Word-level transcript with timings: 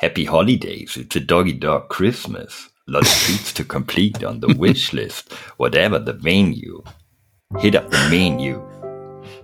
Happy 0.00 0.24
holidays. 0.24 0.96
It's 0.96 1.14
a 1.16 1.20
doggy 1.20 1.52
dog 1.52 1.90
Christmas. 1.90 2.70
Lot 2.86 3.02
of 3.02 3.12
treats 3.12 3.52
to 3.52 3.64
complete 3.64 4.24
on 4.24 4.40
the 4.40 4.54
wish 4.56 4.94
list. 4.94 5.30
Whatever 5.58 5.98
the 5.98 6.14
venue. 6.14 6.82
Hit 7.58 7.74
up 7.74 7.90
the 7.90 8.08
menu. 8.08 8.62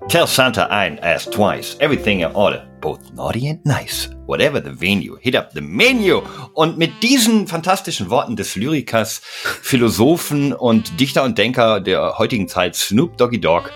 Tell 0.08 0.26
Santa 0.26 0.66
I 0.70 0.96
asked 1.02 1.32
twice. 1.32 1.76
Everything 1.78 2.20
in 2.20 2.32
order. 2.32 2.66
Both 2.80 3.12
naughty 3.12 3.48
and 3.48 3.60
nice. 3.66 4.08
Whatever 4.24 4.58
the 4.58 4.72
venue. 4.72 5.18
Hit 5.20 5.34
up 5.34 5.52
the 5.52 5.60
menu. 5.60 6.22
Und 6.54 6.78
mit 6.78 7.02
diesen 7.02 7.46
fantastischen 7.46 8.08
Worten 8.08 8.36
des 8.36 8.56
Lyrikers, 8.56 9.20
Philosophen 9.22 10.54
und 10.54 10.98
Dichter 10.98 11.24
und 11.24 11.36
Denker 11.36 11.80
der 11.80 12.16
heutigen 12.16 12.48
Zeit, 12.48 12.76
Snoop 12.76 13.18
Doggy 13.18 13.42
Dogg, 13.42 13.68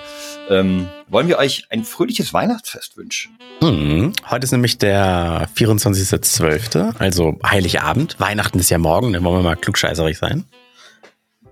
ähm, 0.50 0.88
wollen 1.08 1.28
wir 1.28 1.38
euch 1.38 1.64
ein 1.70 1.84
fröhliches 1.84 2.34
Weihnachtsfest 2.34 2.96
wünschen. 2.96 3.38
Mhm. 3.62 4.12
Heute 4.28 4.44
ist 4.44 4.52
nämlich 4.52 4.76
der 4.78 5.48
24.12., 5.56 6.96
also 6.98 7.38
Heiligabend. 7.46 8.18
Weihnachten 8.18 8.58
ist 8.58 8.70
ja 8.70 8.78
morgen, 8.78 9.12
dann 9.12 9.24
wollen 9.24 9.38
wir 9.38 9.42
mal 9.42 9.56
klugscheißerig 9.56 10.18
sein. 10.18 10.44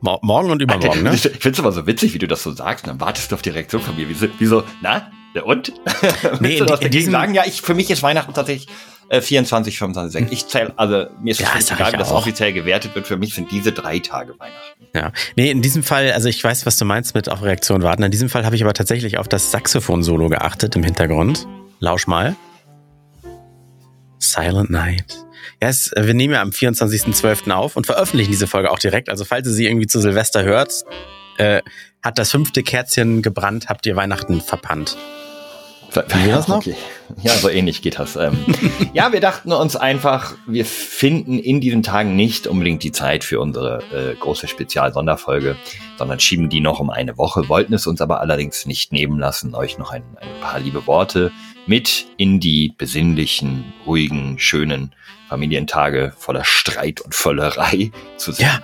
Mo 0.00 0.19
morgen 0.22 0.50
und 0.50 0.62
übermorgen, 0.62 1.02
ne? 1.02 1.12
Ich 1.14 1.22
finde 1.22 1.50
es 1.50 1.58
aber 1.60 1.72
so 1.72 1.86
witzig, 1.86 2.14
wie 2.14 2.19
du 2.19 2.28
das 2.28 2.42
so 2.42 2.52
sagst. 2.52 2.86
Dann 2.86 3.00
wartest 3.00 3.30
du 3.30 3.34
auf 3.34 3.42
die 3.42 3.50
Reaktion 3.50 3.82
von 3.82 3.96
mir. 3.96 4.08
Wie 4.08 4.14
so, 4.14 4.28
wie 4.38 4.46
so 4.46 4.62
na, 4.80 5.10
der 5.34 5.44
und? 5.46 5.72
Nee, 6.41 6.58
in- 6.58 6.69
was 6.69 6.80
in 6.80 6.91
diesem- 6.91 7.12
sagen? 7.12 7.34
Ja, 7.34 7.42
ich, 7.46 7.62
für 7.62 7.74
mich 7.74 7.91
ist 7.91 8.02
Weihnachten 8.02 8.33
tatsächlich 8.33 8.69
äh, 9.08 9.20
24, 9.20 9.78
25, 9.78 10.12
6. 10.12 10.32
Ich 10.32 10.46
zähle, 10.48 10.72
also 10.76 11.06
mir 11.20 11.30
ist 11.30 11.40
Ja, 11.40 11.48
sag 11.60 11.78
egal, 11.78 11.92
wie 11.92 11.96
das 11.96 12.12
offiziell 12.12 12.52
gewertet 12.52 12.94
wird. 12.94 13.06
Für 13.06 13.16
mich 13.16 13.34
sind 13.34 13.50
diese 13.50 13.72
drei 13.72 13.98
Tage 13.98 14.38
Weihnachten. 14.38 14.86
Ja. 14.94 15.12
Nee, 15.36 15.50
in 15.50 15.62
diesem 15.62 15.82
Fall, 15.82 16.12
also 16.12 16.28
ich 16.28 16.42
weiß, 16.42 16.66
was 16.66 16.76
du 16.76 16.84
meinst 16.84 17.14
mit 17.14 17.28
auf 17.28 17.42
Reaktion 17.42 17.82
warten. 17.82 18.02
In 18.02 18.10
diesem 18.10 18.28
Fall 18.28 18.44
habe 18.44 18.56
ich 18.56 18.62
aber 18.62 18.74
tatsächlich 18.74 19.18
auf 19.18 19.28
das 19.28 19.50
Saxophon-Solo 19.50 20.28
geachtet 20.28 20.76
im 20.76 20.82
Hintergrund. 20.82 21.46
Lausch 21.80 22.06
mal. 22.06 22.36
Silent 24.18 24.70
Night. 24.70 25.18
Ja, 25.62 25.68
es, 25.68 25.90
wir 25.96 26.14
nehmen 26.14 26.34
ja 26.34 26.42
am 26.42 26.50
24.12. 26.50 27.50
auf 27.50 27.77
und 27.77 27.86
veröffentlichen 27.86 28.30
diese 28.30 28.46
Folge 28.46 28.70
auch 28.70 28.78
direkt. 28.78 29.08
Also 29.08 29.24
falls 29.24 29.46
ihr 29.46 29.52
sie 29.52 29.66
irgendwie 29.66 29.86
zu 29.86 30.00
Silvester 30.00 30.44
hört, 30.44 30.84
äh, 31.38 31.62
hat 32.02 32.18
das 32.18 32.30
fünfte 32.30 32.62
Kerzchen 32.62 33.22
gebrannt, 33.22 33.68
habt 33.68 33.86
ihr 33.86 33.96
Weihnachten 33.96 34.40
verpannt. 34.40 34.96
Wie 36.08 36.30
das 36.30 36.48
noch? 36.48 36.58
Okay. 36.58 36.74
Ja, 37.22 37.32
so 37.32 37.48
ähnlich 37.48 37.82
geht 37.82 37.98
das. 37.98 38.16
Ähm, 38.16 38.36
ja, 38.92 39.12
wir 39.12 39.20
dachten 39.20 39.52
uns 39.52 39.77
einfach, 39.77 40.34
wir 40.46 40.64
finden 40.64 41.38
in 41.38 41.60
diesen 41.60 41.82
Tagen 41.82 42.16
nicht 42.16 42.46
unbedingt 42.46 42.82
die 42.82 42.92
Zeit 42.92 43.24
für 43.24 43.40
unsere 43.40 43.82
äh, 43.92 44.14
große 44.14 44.48
Spezial-Sonderfolge, 44.48 45.56
sondern 45.96 46.20
schieben 46.20 46.48
die 46.48 46.60
noch 46.60 46.80
um 46.80 46.90
eine 46.90 47.16
Woche, 47.18 47.48
wollten 47.48 47.74
es 47.74 47.86
uns 47.86 48.00
aber 48.00 48.20
allerdings 48.20 48.66
nicht 48.66 48.92
nehmen 48.92 49.18
lassen, 49.18 49.55
euch 49.55 49.78
noch 49.78 49.90
ein, 49.90 50.05
ein 50.20 50.40
paar 50.40 50.60
liebe 50.60 50.86
Worte 50.86 51.32
mit 51.66 52.06
in 52.16 52.40
die 52.40 52.74
besinnlichen, 52.77 53.72
ruhigen, 53.86 54.38
schönen 54.38 54.94
Familientage 55.28 56.12
voller 56.16 56.44
Streit 56.44 57.00
und 57.00 57.14
Völlerei 57.14 57.90
zu 58.16 58.33
Ja. 58.33 58.62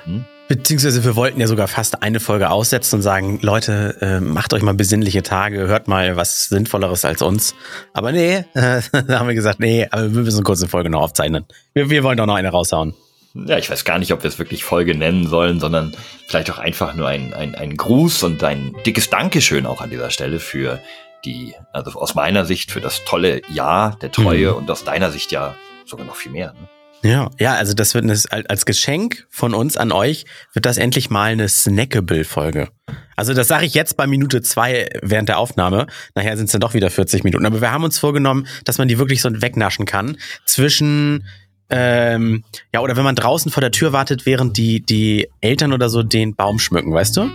Beziehungsweise 0.57 1.05
wir 1.05 1.17
wollten 1.17 1.41
ja 1.41 1.47
sogar 1.47 1.69
fast 1.69 2.03
eine 2.03 2.21
Folge 2.21 2.51
aussetzen 2.51 2.97
und 2.97 3.03
sagen, 3.03 3.39
Leute, 3.43 3.97
äh, 4.01 4.21
macht 4.21 4.53
euch 4.53 4.63
mal 4.63 4.75
besinnliche 4.75 5.23
Tage, 5.23 5.67
hört 5.67 5.89
mal 5.89 6.17
was 6.17 6.47
Sinnvolleres 6.47 7.05
als 7.05 7.23
uns. 7.23 7.55
Aber 7.93 8.13
nee, 8.13 8.45
äh, 8.55 8.81
da 9.07 9.19
haben 9.19 9.29
wir 9.29 9.35
gesagt, 9.35 9.61
nee, 9.61 9.89
aber 9.91 10.15
wir 10.15 10.23
müssen 10.23 10.45
kurz 10.45 10.61
eine 10.61 10.69
Folge 10.69 10.91
noch 10.91 11.03
aufzeichnen. 11.03 11.45
Wir, 11.73 11.91
wir 11.91 12.03
wollen 12.05 12.17
doch 12.17 12.27
noch 12.27 12.37
eine 12.37 12.51
raushauen. 12.51 12.95
Ja, 13.35 13.59
ich 13.59 13.69
weiß 13.69 13.85
gar 13.85 13.99
nicht, 13.99 14.13
ob 14.13 14.23
wir 14.23 14.29
es 14.29 14.39
wirklich 14.39 14.63
Folge 14.63 14.95
nennen 14.95 15.27
sollen, 15.27 15.59
sondern 15.59 15.93
vielleicht 16.29 16.51
auch 16.53 16.59
einfach 16.59 16.95
nur 16.95 17.09
ein, 17.09 17.35
ein, 17.35 17.57
ein 17.57 17.77
Gruß 17.77 18.23
und 18.23 18.45
ein 18.45 18.77
dickes 18.87 19.11
Dankeschön 19.11 19.67
auch 19.67 19.81
an 19.81 19.91
dieser 19.91 20.11
Stelle 20.11 20.39
für 20.39 20.79
die, 21.25 21.55
also 21.73 21.99
aus 21.99 22.15
meiner 22.15 22.45
Sicht 22.45 22.71
für 22.71 22.81
das 22.81 23.05
tolle 23.05 23.43
Jahr 23.53 23.97
der 24.01 24.13
Treue 24.13 24.51
Mhm. 24.53 24.57
und 24.59 24.71
aus 24.71 24.85
deiner 24.85 25.11
Sicht 25.11 25.33
ja 25.33 25.57
sogar 25.85 26.07
noch 26.07 26.15
viel 26.17 26.31
mehr. 26.31 26.53
Ne? 26.53 26.69
Ja, 27.05 27.31
ja, 27.39 27.55
also 27.55 27.75
das 27.75 27.95
wird 27.95 28.05
eine, 28.05 28.19
als 28.49 28.65
Geschenk 28.65 29.27
von 29.29 29.53
uns 29.53 29.77
an 29.77 29.93
euch 29.93 30.25
wird 30.55 30.65
das 30.65 30.79
endlich 30.79 31.11
mal 31.11 31.33
eine 31.33 31.51
Snackable-Folge. 31.51 32.69
Also 33.15 33.35
das 33.35 33.47
sage 33.47 33.67
ich 33.67 33.75
jetzt 33.75 33.99
bei 33.99 34.07
Minute 34.07 34.41
zwei 34.41 34.89
während 35.03 35.29
der 35.29 35.39
Aufnahme. 35.39 35.87
Nachher 36.15 36.37
sind 36.39 36.47
es 36.47 36.53
dann 36.53 36.63
doch 36.63 36.73
wieder 36.73 36.91
40 36.91 37.23
Minuten. 37.23 37.45
Aber 37.45 37.61
wir 37.61 37.71
haben 37.71 37.85
uns 37.85 37.99
vorgenommen, 37.99 38.47
dass 38.65 38.79
man 38.79 38.89
die 38.89 38.99
wirklich 38.99 39.21
so 39.21 39.29
wegnaschen 39.43 39.85
kann 39.85 40.17
zwischen 40.47 41.27
ähm, 41.69 42.43
ja 42.73 42.81
oder 42.81 42.97
wenn 42.97 43.05
man 43.05 43.15
draußen 43.17 43.53
vor 43.53 43.61
der 43.61 43.71
Tür 43.71 43.93
wartet, 43.93 44.25
während 44.25 44.57
die 44.57 44.81
die 44.81 45.29
Eltern 45.43 45.75
oder 45.75 45.91
so 45.91 46.03
den 46.03 46.35
Baum 46.35 46.59
schmücken, 46.59 46.93
weißt 46.95 47.19
du? 47.19 47.31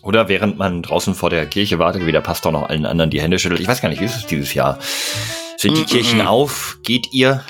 Oder 0.00 0.28
während 0.28 0.56
man 0.56 0.82
draußen 0.82 1.14
vor 1.14 1.28
der 1.28 1.44
Kirche 1.46 1.78
wartet, 1.78 2.06
wie 2.06 2.12
der 2.12 2.20
Pastor 2.22 2.52
noch 2.52 2.68
allen 2.70 2.86
anderen 2.86 3.10
die 3.10 3.20
Hände 3.20 3.38
schüttelt. 3.38 3.60
Ich 3.60 3.68
weiß 3.68 3.82
gar 3.82 3.90
nicht, 3.90 4.00
wie 4.00 4.06
ist 4.06 4.16
es 4.16 4.26
dieses 4.26 4.54
Jahr? 4.54 4.78
Sind 5.58 5.76
die 5.76 5.82
Mm, 5.82 5.86
Kirchen 5.86 6.18
mm, 6.18 6.22
mm. 6.22 6.26
auf? 6.26 6.78
Geht 6.82 7.12
ihr? 7.12 7.42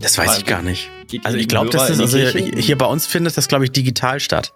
Das 0.00 0.18
weiß 0.18 0.38
ich 0.38 0.44
gar 0.44 0.62
nicht. 0.62 0.90
Also 1.22 1.38
ich 1.38 1.48
glaube, 1.48 1.70
das 1.70 1.90
ist 1.90 2.00
also 2.00 2.18
hier 2.18 2.76
bei 2.78 2.86
uns 2.86 3.06
findet 3.06 3.36
das 3.36 3.48
glaube 3.48 3.64
ich 3.64 3.72
digital 3.72 4.20
statt. 4.20 4.52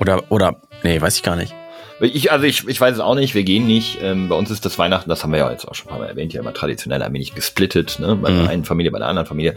Oder 0.00 0.30
oder 0.30 0.60
nee, 0.82 1.00
weiß 1.00 1.16
ich 1.16 1.22
gar 1.22 1.36
nicht. 1.36 1.54
Ich, 2.00 2.30
also 2.30 2.44
ich, 2.44 2.68
ich 2.68 2.78
weiß 2.78 2.94
es 2.94 3.00
auch 3.00 3.14
nicht, 3.14 3.34
wir 3.34 3.42
gehen 3.42 3.66
nicht. 3.66 3.98
Ähm, 4.02 4.28
bei 4.28 4.36
uns 4.36 4.50
ist 4.50 4.66
das 4.66 4.78
Weihnachten, 4.78 5.08
das 5.08 5.22
haben 5.22 5.32
wir 5.32 5.38
ja 5.38 5.50
jetzt 5.50 5.66
auch 5.66 5.74
schon 5.74 5.86
ein 5.88 5.90
paar 5.90 5.98
Mal 6.00 6.08
erwähnt, 6.08 6.34
ja 6.34 6.40
immer 6.40 6.52
traditionell 6.52 7.02
ein 7.02 7.12
wenig 7.14 7.34
gesplittet, 7.34 7.98
ne? 8.00 8.16
Bei 8.16 8.30
Mhm. 8.30 8.36
der 8.42 8.48
einen 8.50 8.64
Familie, 8.66 8.92
bei 8.92 8.98
der 8.98 9.08
anderen 9.08 9.26
Familie. 9.26 9.54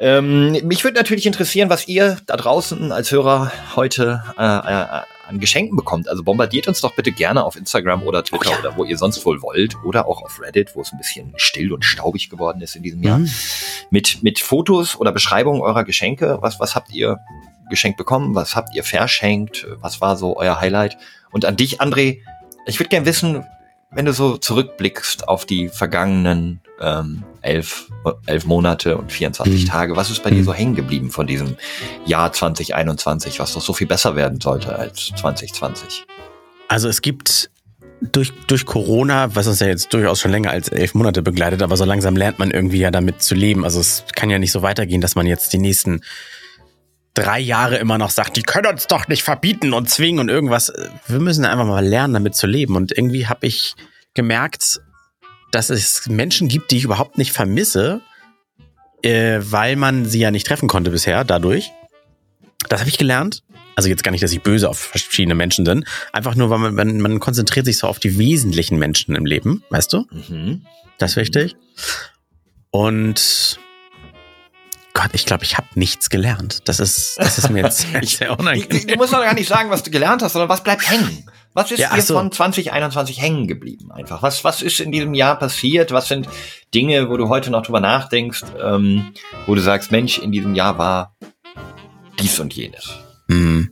Ähm, 0.00 0.50
mich 0.64 0.82
würde 0.82 0.96
natürlich 0.96 1.26
interessieren, 1.26 1.70
was 1.70 1.86
ihr 1.86 2.16
da 2.26 2.36
draußen 2.36 2.90
als 2.90 3.12
Hörer 3.12 3.52
heute 3.76 4.24
äh, 4.36 4.42
äh, 4.42 5.02
an 5.28 5.40
Geschenken 5.40 5.76
bekommt. 5.76 6.08
Also 6.08 6.22
bombardiert 6.22 6.68
uns 6.68 6.80
doch 6.80 6.94
bitte 6.94 7.12
gerne 7.12 7.44
auf 7.44 7.56
Instagram 7.56 8.02
oder 8.02 8.24
Twitter 8.24 8.50
Oh 8.50 8.52
ja. 8.52 8.58
oder 8.60 8.76
wo 8.76 8.84
ihr 8.84 8.98
sonst 8.98 9.24
wohl 9.24 9.42
wollt. 9.42 9.76
Oder 9.84 10.06
auch 10.06 10.22
auf 10.22 10.40
Reddit, 10.40 10.74
wo 10.74 10.80
es 10.80 10.92
ein 10.92 10.98
bisschen 10.98 11.32
still 11.36 11.72
und 11.72 11.84
staubig 11.84 12.30
geworden 12.30 12.60
ist 12.60 12.76
in 12.76 12.82
diesem 12.82 13.02
Jahr. 13.02 13.18
Mhm. 13.18 13.30
Mit, 13.90 14.22
mit 14.22 14.40
Fotos 14.40 14.96
oder 14.96 15.12
Beschreibungen 15.12 15.60
eurer 15.60 15.84
Geschenke. 15.84 16.38
Was, 16.40 16.60
was 16.60 16.74
habt 16.74 16.92
ihr 16.92 17.18
geschenkt 17.70 17.96
bekommen? 17.96 18.34
Was 18.34 18.56
habt 18.56 18.74
ihr 18.74 18.84
verschenkt? 18.84 19.66
Was 19.80 20.00
war 20.00 20.16
so 20.16 20.36
euer 20.36 20.60
Highlight? 20.60 20.98
Und 21.30 21.44
an 21.44 21.56
dich, 21.56 21.80
André, 21.80 22.18
ich 22.66 22.78
würde 22.78 22.88
gern 22.88 23.06
wissen, 23.06 23.44
wenn 23.90 24.04
du 24.06 24.12
so 24.12 24.36
zurückblickst 24.36 25.28
auf 25.28 25.44
die 25.46 25.68
vergangenen 25.68 26.60
ähm, 26.80 27.24
elf, 27.44 27.88
elf 28.26 28.44
Monate 28.46 28.96
und 28.96 29.12
24 29.12 29.64
Mhm. 29.64 29.68
Tage, 29.68 29.96
was 29.96 30.10
ist 30.10 30.22
bei 30.22 30.30
dir 30.30 30.40
Mhm. 30.40 30.44
so 30.44 30.54
hängen 30.54 30.74
geblieben 30.74 31.10
von 31.10 31.26
diesem 31.26 31.56
Jahr 32.06 32.32
2021, 32.32 33.38
was 33.40 33.54
doch 33.54 33.60
so 33.62 33.72
viel 33.72 33.86
besser 33.86 34.16
werden 34.16 34.40
sollte 34.40 34.74
als 34.76 35.12
2020? 35.16 36.04
Also 36.68 36.88
es 36.88 37.02
gibt 37.02 37.50
durch, 38.00 38.32
durch 38.48 38.66
Corona, 38.66 39.34
was 39.34 39.46
uns 39.46 39.60
ja 39.60 39.66
jetzt 39.66 39.92
durchaus 39.94 40.20
schon 40.20 40.30
länger 40.30 40.50
als 40.50 40.68
elf 40.68 40.94
Monate 40.94 41.22
begleitet, 41.22 41.62
aber 41.62 41.76
so 41.76 41.84
langsam 41.84 42.16
lernt 42.16 42.38
man 42.38 42.50
irgendwie 42.50 42.78
ja 42.80 42.90
damit 42.90 43.22
zu 43.22 43.34
leben. 43.34 43.64
Also 43.64 43.80
es 43.80 44.04
kann 44.14 44.30
ja 44.30 44.38
nicht 44.38 44.52
so 44.52 44.62
weitergehen, 44.62 45.00
dass 45.00 45.14
man 45.14 45.26
jetzt 45.26 45.52
die 45.52 45.58
nächsten 45.58 46.00
drei 47.14 47.38
Jahre 47.38 47.76
immer 47.76 47.96
noch 47.96 48.10
sagt, 48.10 48.36
die 48.36 48.42
können 48.42 48.66
uns 48.66 48.88
doch 48.88 49.06
nicht 49.08 49.22
verbieten 49.22 49.72
und 49.72 49.88
zwingen 49.88 50.18
und 50.20 50.28
irgendwas. 50.28 50.72
Wir 51.06 51.20
müssen 51.20 51.44
einfach 51.44 51.64
mal 51.64 51.86
lernen, 51.86 52.14
damit 52.14 52.34
zu 52.34 52.46
leben. 52.46 52.74
Und 52.76 52.90
irgendwie 52.90 53.26
habe 53.28 53.46
ich 53.46 53.74
gemerkt, 54.14 54.80
dass 55.54 55.70
es 55.70 56.08
Menschen 56.08 56.48
gibt, 56.48 56.70
die 56.70 56.78
ich 56.78 56.84
überhaupt 56.84 57.18
nicht 57.18 57.32
vermisse, 57.32 58.00
äh, 59.02 59.38
weil 59.40 59.76
man 59.76 60.04
sie 60.06 60.18
ja 60.20 60.30
nicht 60.30 60.46
treffen 60.46 60.68
konnte 60.68 60.90
bisher 60.90 61.24
dadurch. 61.24 61.70
Das 62.68 62.80
habe 62.80 62.90
ich 62.90 62.98
gelernt. 62.98 63.42
Also 63.76 63.88
jetzt 63.88 64.04
gar 64.04 64.12
nicht, 64.12 64.22
dass 64.22 64.32
ich 64.32 64.40
böse 64.40 64.68
auf 64.68 64.78
verschiedene 64.78 65.34
Menschen 65.34 65.64
bin. 65.64 65.84
Einfach 66.12 66.34
nur, 66.36 66.48
weil 66.50 66.58
man, 66.58 66.74
man, 66.74 67.00
man 67.00 67.20
konzentriert 67.20 67.66
sich 67.66 67.78
so 67.78 67.86
auf 67.88 67.98
die 67.98 68.18
wesentlichen 68.18 68.78
Menschen 68.78 69.14
im 69.16 69.26
Leben, 69.26 69.62
weißt 69.70 69.92
du? 69.92 70.06
Mhm. 70.28 70.64
Das 70.98 71.12
ist 71.12 71.16
wichtig. 71.16 71.56
Und 72.70 73.58
Gott, 74.92 75.10
ich 75.12 75.26
glaube, 75.26 75.42
ich 75.44 75.56
habe 75.56 75.66
nichts 75.74 76.08
gelernt. 76.08 76.68
Das 76.68 76.78
ist, 76.78 77.16
das 77.18 77.38
ist 77.38 77.50
mir 77.50 77.62
jetzt 77.64 77.78
sehr, 77.80 78.00
Ich- 78.02 78.16
sehr 78.16 78.38
unangenehm. 78.38 78.86
du 78.86 78.94
musst 78.96 79.12
doch 79.12 79.20
gar 79.22 79.34
nicht 79.34 79.48
sagen, 79.48 79.70
was 79.70 79.82
du 79.82 79.90
gelernt 79.90 80.22
hast, 80.22 80.32
sondern 80.34 80.48
was 80.48 80.62
bleibt 80.62 80.88
hängen? 80.88 81.26
Was 81.54 81.70
ist 81.70 81.78
Ja, 81.78 81.94
dir 81.94 82.02
so. 82.02 82.14
von 82.14 82.32
2021 82.32 83.20
hängen 83.22 83.46
geblieben 83.46 83.92
einfach? 83.92 84.22
Was, 84.22 84.42
was 84.44 84.60
ist 84.60 84.80
in 84.80 84.90
diesem 84.92 85.14
Jahr 85.14 85.38
passiert? 85.38 85.92
Was 85.92 86.08
sind 86.08 86.28
Dinge, 86.74 87.08
wo 87.08 87.16
du 87.16 87.28
heute 87.28 87.50
noch 87.50 87.62
drüber 87.62 87.80
nachdenkst, 87.80 88.42
ähm, 88.62 89.12
wo 89.46 89.54
du 89.54 89.60
sagst, 89.60 89.92
Mensch, 89.92 90.18
in 90.18 90.32
diesem 90.32 90.54
Jahr 90.54 90.78
war 90.78 91.14
dies 92.20 92.38
und 92.40 92.52
jenes? 92.54 92.90
Hm. 93.28 93.70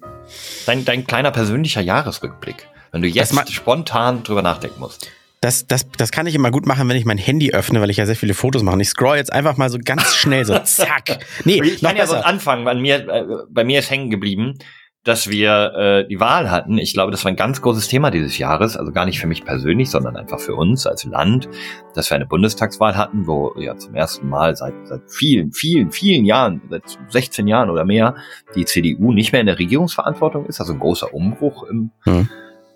Dein, 0.67 0.85
dein 0.85 1.07
kleiner 1.07 1.33
persönlicher 1.33 1.81
Jahresrückblick, 1.81 2.69
wenn 2.93 3.03
du 3.03 3.09
jetzt 3.09 3.35
spontan 3.53 4.23
drüber 4.23 4.43
nachdenken 4.43 4.79
musst. 4.81 5.09
Das, 5.41 5.67
das, 5.67 5.89
das 5.99 6.13
kann 6.13 6.29
ich 6.29 6.37
immer 6.37 6.53
gut 6.53 6.67
machen, 6.67 6.89
wenn 6.89 6.97
ich 6.97 7.05
mein 7.05 7.19
Handy 7.19 7.53
öffne, 7.53 7.81
weil 7.81 7.91
ich 7.91 7.97
ja 7.97 8.07
sehr 8.07 8.15
viele 8.15 8.33
Fotos 8.33 8.63
mache. 8.63 8.75
Und 8.75 8.81
ich 8.81 8.91
scroll 8.91 9.17
jetzt 9.17 9.33
einfach 9.33 9.57
mal 9.57 9.69
so 9.71 9.79
ganz 9.85 10.15
schnell 10.15 10.45
so 10.45 10.57
zack. 10.65 11.19
Nee, 11.45 11.61
Ich 11.65 11.81
kann 11.83 11.97
ja 11.97 12.07
sonst 12.07 12.21
besser. 12.21 12.27
anfangen. 12.29 12.65
Bei 12.65 12.77
mir, 12.77 13.09
äh, 13.09 13.25
bei 13.51 13.65
mir 13.65 13.81
ist 13.81 13.91
hängen 13.91 14.09
geblieben, 14.09 14.57
dass 15.05 15.29
wir 15.29 15.73
äh, 15.75 16.07
die 16.07 16.21
Wahl 16.21 16.51
hatten. 16.51 16.79
Ich 16.79 16.93
glaube, 16.93 17.11
das 17.11 17.25
war 17.25 17.33
ein 17.33 17.37
ganz 17.37 17.61
großes 17.61 17.89
Thema 17.89 18.11
dieses 18.11 18.39
Jahres. 18.39 18.77
Also 18.77 18.93
gar 18.93 19.05
nicht 19.05 19.19
für 19.21 19.27
mich 19.27 19.45
persönlich, 19.45 19.91
sondern 19.91 20.17
einfach 20.17 20.39
für 20.39 20.55
uns 20.55 20.87
als 20.87 21.05
Land, 21.05 21.49
dass 21.95 22.11
wir 22.11 22.17
eine 22.17 22.27
Bundestagswahl 22.27 22.97
hatten, 22.97 23.27
wo 23.27 23.53
ja 23.59 23.77
zum 23.77 23.95
ersten 23.95 24.29
Mal 24.29 24.55
seit, 24.57 24.75
seit 24.85 25.03
vielen, 25.11 25.53
vielen, 25.53 25.91
vielen 25.91 26.25
Jahren, 26.25 26.63
seit 26.71 26.99
16 27.09 27.49
Jahren 27.49 27.71
oder 27.71 27.85
mehr, 27.85 28.15
die 28.55 28.65
CDU 28.65 29.13
nicht 29.13 29.33
mehr 29.33 29.41
in 29.41 29.49
der 29.49 29.59
Regierungsverantwortung 29.59 30.47
ist. 30.47 30.61
Also 30.61 30.73
ein 30.73 30.79
großer 30.79 31.13
Umbruch 31.13 31.65
im, 31.65 31.91
Hm. 32.05 32.29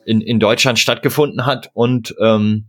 in, 0.04 0.20
in 0.20 0.40
Deutschland 0.40 0.78
stattgefunden 0.78 1.46
hat. 1.46 1.70
Und 1.74 2.14
ähm, 2.20 2.66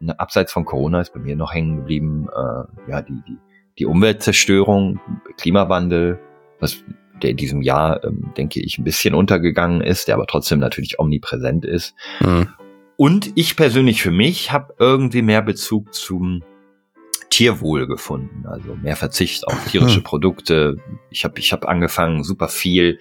ne, 0.00 0.18
abseits 0.18 0.52
von 0.52 0.64
Corona 0.64 1.00
ist 1.00 1.12
bei 1.12 1.20
mir 1.20 1.36
noch 1.36 1.52
hängen 1.52 1.76
geblieben, 1.76 2.28
äh, 2.34 2.90
ja, 2.90 3.02
die, 3.02 3.20
die 3.28 3.36
die 3.78 3.86
Umweltzerstörung, 3.86 5.00
Klimawandel, 5.36 6.18
was 6.60 6.82
der 7.22 7.30
in 7.30 7.36
diesem 7.36 7.62
Jahr, 7.62 8.04
ähm, 8.04 8.32
denke 8.36 8.60
ich, 8.60 8.78
ein 8.78 8.84
bisschen 8.84 9.14
untergegangen 9.14 9.80
ist, 9.80 10.08
der 10.08 10.14
aber 10.14 10.26
trotzdem 10.26 10.58
natürlich 10.58 10.98
omnipräsent 10.98 11.64
ist. 11.64 11.94
Mhm. 12.20 12.48
Und 12.96 13.32
ich 13.34 13.56
persönlich 13.56 14.02
für 14.02 14.10
mich 14.10 14.52
habe 14.52 14.74
irgendwie 14.78 15.22
mehr 15.22 15.42
Bezug 15.42 15.92
zum 15.94 16.42
Tierwohl 17.28 17.86
gefunden, 17.86 18.46
also 18.46 18.76
mehr 18.76 18.96
Verzicht 18.96 19.46
auf 19.46 19.64
tierische. 19.70 20.00
Produkte. 20.00 20.76
Ich 21.10 21.24
habe 21.24 21.38
ich 21.38 21.52
hab 21.52 21.66
angefangen, 21.66 22.24
super 22.24 22.48
viel 22.48 22.98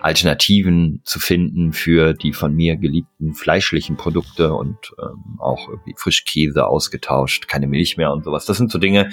Alternativen 0.00 1.02
zu 1.04 1.20
finden 1.20 1.72
für 1.72 2.14
die 2.14 2.32
von 2.32 2.54
mir 2.54 2.76
geliebten 2.76 3.34
fleischlichen 3.34 3.96
Produkte 3.96 4.54
und 4.54 4.76
ähm, 5.00 5.38
auch 5.38 5.68
irgendwie 5.68 5.94
Frischkäse 5.96 6.66
ausgetauscht, 6.66 7.46
keine 7.46 7.68
Milch 7.68 7.96
mehr 7.96 8.12
und 8.12 8.24
sowas. 8.24 8.46
Das 8.46 8.56
sind 8.56 8.72
so 8.72 8.78
Dinge, 8.78 9.10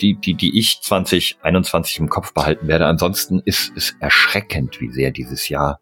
die, 0.00 0.14
die, 0.14 0.34
die 0.34 0.58
ich 0.58 0.80
2021 0.82 1.98
im 1.98 2.08
Kopf 2.08 2.32
behalten 2.32 2.68
werde. 2.68 2.86
Ansonsten 2.86 3.40
ist 3.40 3.72
es 3.76 3.94
erschreckend, 4.00 4.80
wie 4.80 4.90
sehr 4.90 5.10
dieses 5.10 5.48
Jahr 5.48 5.80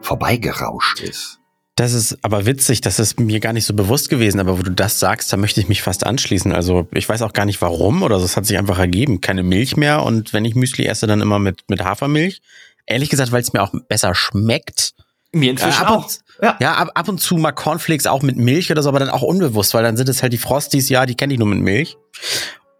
vorbeigerauscht 0.00 1.00
ist. 1.00 1.38
Das 1.78 1.92
ist 1.92 2.18
aber 2.22 2.44
witzig, 2.44 2.80
das 2.80 2.98
ist 2.98 3.20
mir 3.20 3.38
gar 3.38 3.52
nicht 3.52 3.64
so 3.64 3.72
bewusst 3.72 4.10
gewesen, 4.10 4.40
aber 4.40 4.58
wo 4.58 4.62
du 4.62 4.72
das 4.72 4.98
sagst, 4.98 5.32
da 5.32 5.36
möchte 5.36 5.60
ich 5.60 5.68
mich 5.68 5.80
fast 5.80 6.04
anschließen. 6.04 6.52
Also 6.52 6.88
ich 6.92 7.08
weiß 7.08 7.22
auch 7.22 7.32
gar 7.32 7.44
nicht 7.44 7.62
warum 7.62 8.02
oder 8.02 8.18
so, 8.18 8.24
es 8.24 8.36
hat 8.36 8.46
sich 8.46 8.58
einfach 8.58 8.80
ergeben. 8.80 9.20
Keine 9.20 9.44
Milch 9.44 9.76
mehr 9.76 10.02
und 10.02 10.32
wenn 10.32 10.44
ich 10.44 10.56
Müsli 10.56 10.86
esse, 10.86 11.06
dann 11.06 11.20
immer 11.20 11.38
mit, 11.38 11.62
mit 11.68 11.84
Hafermilch. 11.84 12.40
Ehrlich 12.84 13.10
gesagt, 13.10 13.30
weil 13.30 13.42
es 13.42 13.52
mir 13.52 13.62
auch 13.62 13.72
besser 13.88 14.16
schmeckt. 14.16 14.94
Mir 15.30 15.52
inzwischen 15.52 15.84
ab 15.84 15.90
auch. 15.90 16.10
ja, 16.42 16.56
ja 16.60 16.74
ab, 16.74 16.90
ab 16.94 17.08
und 17.08 17.20
zu 17.20 17.36
mal 17.36 17.52
Cornflakes 17.52 18.08
auch 18.08 18.22
mit 18.22 18.36
Milch 18.36 18.72
oder 18.72 18.82
so, 18.82 18.88
aber 18.88 18.98
dann 18.98 19.10
auch 19.10 19.22
unbewusst, 19.22 19.72
weil 19.72 19.84
dann 19.84 19.96
sind 19.96 20.08
es 20.08 20.20
halt 20.20 20.32
die 20.32 20.38
Frosties, 20.38 20.88
ja, 20.88 21.06
die 21.06 21.14
kenne 21.14 21.34
ich 21.34 21.38
nur 21.38 21.48
mit 21.48 21.60
Milch. 21.60 21.96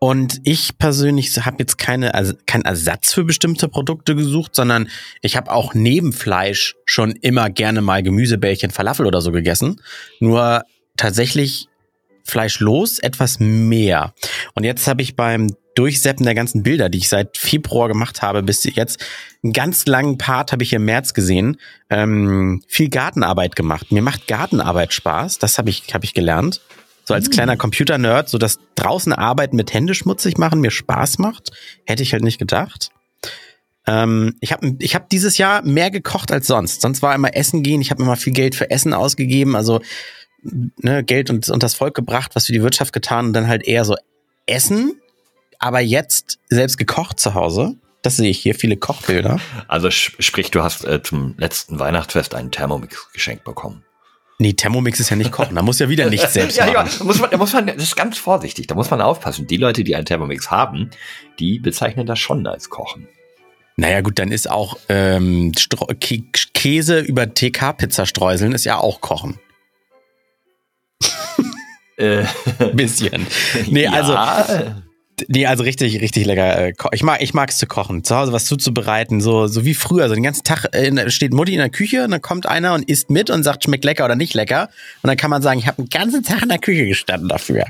Und 0.01 0.41
ich 0.45 0.79
persönlich 0.79 1.37
habe 1.45 1.57
jetzt 1.59 1.77
keine, 1.77 2.15
also 2.15 2.33
keinen 2.47 2.65
Ersatz 2.65 3.13
für 3.13 3.25
bestimmte 3.25 3.69
Produkte 3.69 4.15
gesucht, 4.15 4.55
sondern 4.55 4.89
ich 5.23 5.37
habe 5.37 5.51
auch 5.51 5.75
neben 5.75 6.13
Fleisch 6.13 6.77
schon 6.85 7.13
immer 7.13 7.51
gerne 7.51 7.81
mal 7.81 8.03
Gemüsebällchen, 8.03 8.71
Falafel 8.71 9.07
oder 9.07 9.21
so 9.21 9.33
gegessen. 9.33 9.81
Nur 10.21 10.63
tatsächlich 10.97 11.69
fleischlos 12.23 12.99
etwas 13.01 13.41
mehr. 13.41 14.15
Und 14.55 14.65
jetzt 14.65 14.87
habe 14.87 15.03
ich 15.03 15.17
beim 15.17 15.49
Durchseppen 15.75 16.25
der 16.25 16.35
ganzen 16.35 16.63
Bilder, 16.63 16.89
die 16.89 16.99
ich 16.99 17.09
seit 17.09 17.37
Februar 17.37 17.89
gemacht 17.89 18.23
habe, 18.23 18.43
bis 18.43 18.65
jetzt 18.65 19.05
einen 19.43 19.53
ganz 19.53 19.87
langen 19.87 20.19
Part 20.19 20.53
habe 20.53 20.63
ich 20.63 20.73
im 20.73 20.85
März 20.85 21.15
gesehen, 21.15 21.57
ähm, 21.89 22.63
viel 22.69 22.89
Gartenarbeit 22.89 23.57
gemacht. 23.57 23.91
Mir 23.93 24.03
macht 24.03 24.27
Gartenarbeit 24.27 24.93
Spaß, 24.93 25.39
das 25.39 25.57
habe 25.57 25.71
ich, 25.71 25.95
hab 25.95 26.05
ich 26.05 26.15
gelernt 26.15 26.61
so 27.09 27.15
als 27.15 27.31
kleiner 27.31 27.53
hm. 27.53 27.59
Computer-Nerd, 27.59 28.29
so 28.29 28.37
dass 28.37 28.59
draußen 28.75 29.15
arbeiten 29.15 29.57
mit 29.57 29.73
Hände 29.73 29.95
schmutzig 29.95 30.37
machen 30.37 30.61
mir 30.61 30.71
Spaß 30.71 31.19
macht, 31.19 31.51
hätte 31.87 32.03
ich 32.03 32.13
halt 32.13 32.23
nicht 32.23 32.39
gedacht. 32.39 32.91
Ähm, 33.87 34.37
ich 34.41 34.53
habe 34.53 34.77
ich 34.79 34.95
hab 34.95 35.09
dieses 35.09 35.39
Jahr 35.39 35.63
mehr 35.63 35.91
gekocht 35.91 36.31
als 36.31 36.47
sonst. 36.47 36.83
Sonst 36.83 37.01
war 37.01 37.15
immer 37.15 37.35
Essen 37.35 37.63
gehen. 37.63 37.81
Ich 37.81 37.91
habe 37.91 38.03
immer 38.03 38.17
viel 38.17 38.35
Geld 38.35 38.55
für 38.55 38.71
Essen 38.71 38.93
ausgegeben, 38.93 39.57
also 39.57 39.81
ne, 40.43 41.03
Geld 41.03 41.31
und, 41.31 41.49
und 41.49 41.63
das 41.63 41.75
Volk 41.75 41.95
gebracht, 41.95 42.33
was 42.35 42.45
für 42.45 42.53
die 42.53 42.63
Wirtschaft 42.63 42.93
getan 42.93 43.27
und 43.27 43.33
dann 43.33 43.49
halt 43.49 43.67
eher 43.67 43.87
so 43.87 43.97
Essen. 44.45 45.01
Aber 45.59 45.81
jetzt 45.81 46.39
selbst 46.51 46.77
gekocht 46.77 47.19
zu 47.19 47.33
Hause. 47.33 47.77
Das 48.03 48.17
sehe 48.17 48.31
ich 48.31 48.39
hier, 48.39 48.55
viele 48.55 48.77
Kochbilder. 48.77 49.41
Also 49.67 49.91
sprich, 49.91 50.51
du 50.51 50.63
hast 50.63 50.85
äh, 50.85 51.03
zum 51.03 51.35
letzten 51.39 51.81
Weihnachtsfest 51.81 52.35
einen 52.35 52.53
Thermomix 52.53 53.11
geschenkt 53.13 53.45
bekommen. 53.45 53.83
Nee, 54.41 54.53
Thermomix 54.53 55.01
ist 55.01 55.11
ja 55.11 55.17
nicht 55.17 55.33
kochen. 55.33 55.57
Da 55.57 55.63
muss 55.63 55.81
ja 55.81 55.89
wieder 55.89 56.09
nichts 56.09 56.33
selbst 56.33 56.57
machen. 56.61 56.73
ja, 56.73 56.85
da 56.85 57.05
muss 57.05 57.19
man, 57.19 57.31
da 57.31 57.37
muss 57.37 57.53
man, 57.53 57.67
das 57.67 57.77
ist 57.77 57.97
ganz 57.97 58.19
vorsichtig. 58.19 58.69
Da 58.69 58.77
muss 58.77 58.89
man 58.91 59.01
aufpassen. 59.01 59.49
Die 59.49 59.57
Leute, 59.57 59.83
die 59.83 59.97
einen 59.97 60.05
Thermomix 60.05 60.51
haben, 60.51 60.91
die 61.41 61.59
bezeichnen 61.59 62.07
das 62.07 62.21
schon 62.21 62.47
als 62.47 62.71
Kochen. 62.71 63.09
Naja, 63.77 64.01
gut, 64.01 64.19
dann 64.19 64.33
ist 64.33 64.51
auch 64.51 64.79
ähm, 64.89 65.53
Käse 66.55 67.01
über 67.01 67.33
TK-Pizza 67.33 68.07
streuseln 68.07 68.53
ist 68.53 68.65
ja 68.65 68.79
auch 68.79 69.01
Kochen. 69.01 69.39
Äh, 71.97 72.25
Bisschen. 72.75 73.27
Nee, 73.67 73.85
ja. 73.85 73.93
also 73.93 74.15
Nee, 75.29 75.47
also 75.47 75.65
richtig, 75.65 76.01
richtig 76.01 76.25
lecker. 76.27 76.69
Äh, 76.69 76.73
ich 76.93 77.03
mag, 77.03 77.21
ich 77.23 77.35
mag's 77.35 77.59
zu 77.59 77.67
kochen, 77.67 78.05
zu 78.05 78.17
Hause 78.17 78.33
was 78.33 78.47
zuzubereiten, 78.47 79.21
so, 79.21 79.47
so 79.47 79.65
wie 79.65 79.75
früher. 79.75 80.09
So 80.09 80.15
den 80.15 80.23
ganzen 80.23 80.45
Tag 80.45 80.67
äh, 80.73 81.11
steht 81.11 81.33
Mutti 81.33 81.53
in 81.53 81.59
der 81.59 81.71
Küche 81.71 82.05
und 82.05 82.11
dann 82.11 82.23
kommt 82.23 82.47
einer 82.47 82.75
und 82.75 82.89
isst 82.89 83.11
mit 83.11 83.31
und 83.31 83.43
sagt, 83.43 83.65
schmeckt 83.65 83.85
lecker 83.85 84.05
oder 84.05 84.17
nicht 84.17 84.35
lecker. 84.35 84.69
Und 85.03 85.09
dann 85.09 85.17
kann 85.17 85.31
man 85.31 85.43
sagen, 85.43 85.59
ich 85.59 85.67
habe 85.67 85.79
einen 85.79 85.89
ganzen 85.89 86.23
Tag 86.23 86.43
in 86.43 86.49
der 86.49 86.59
Küche 86.59 86.87
gestanden 86.87 87.29
dafür. 87.29 87.65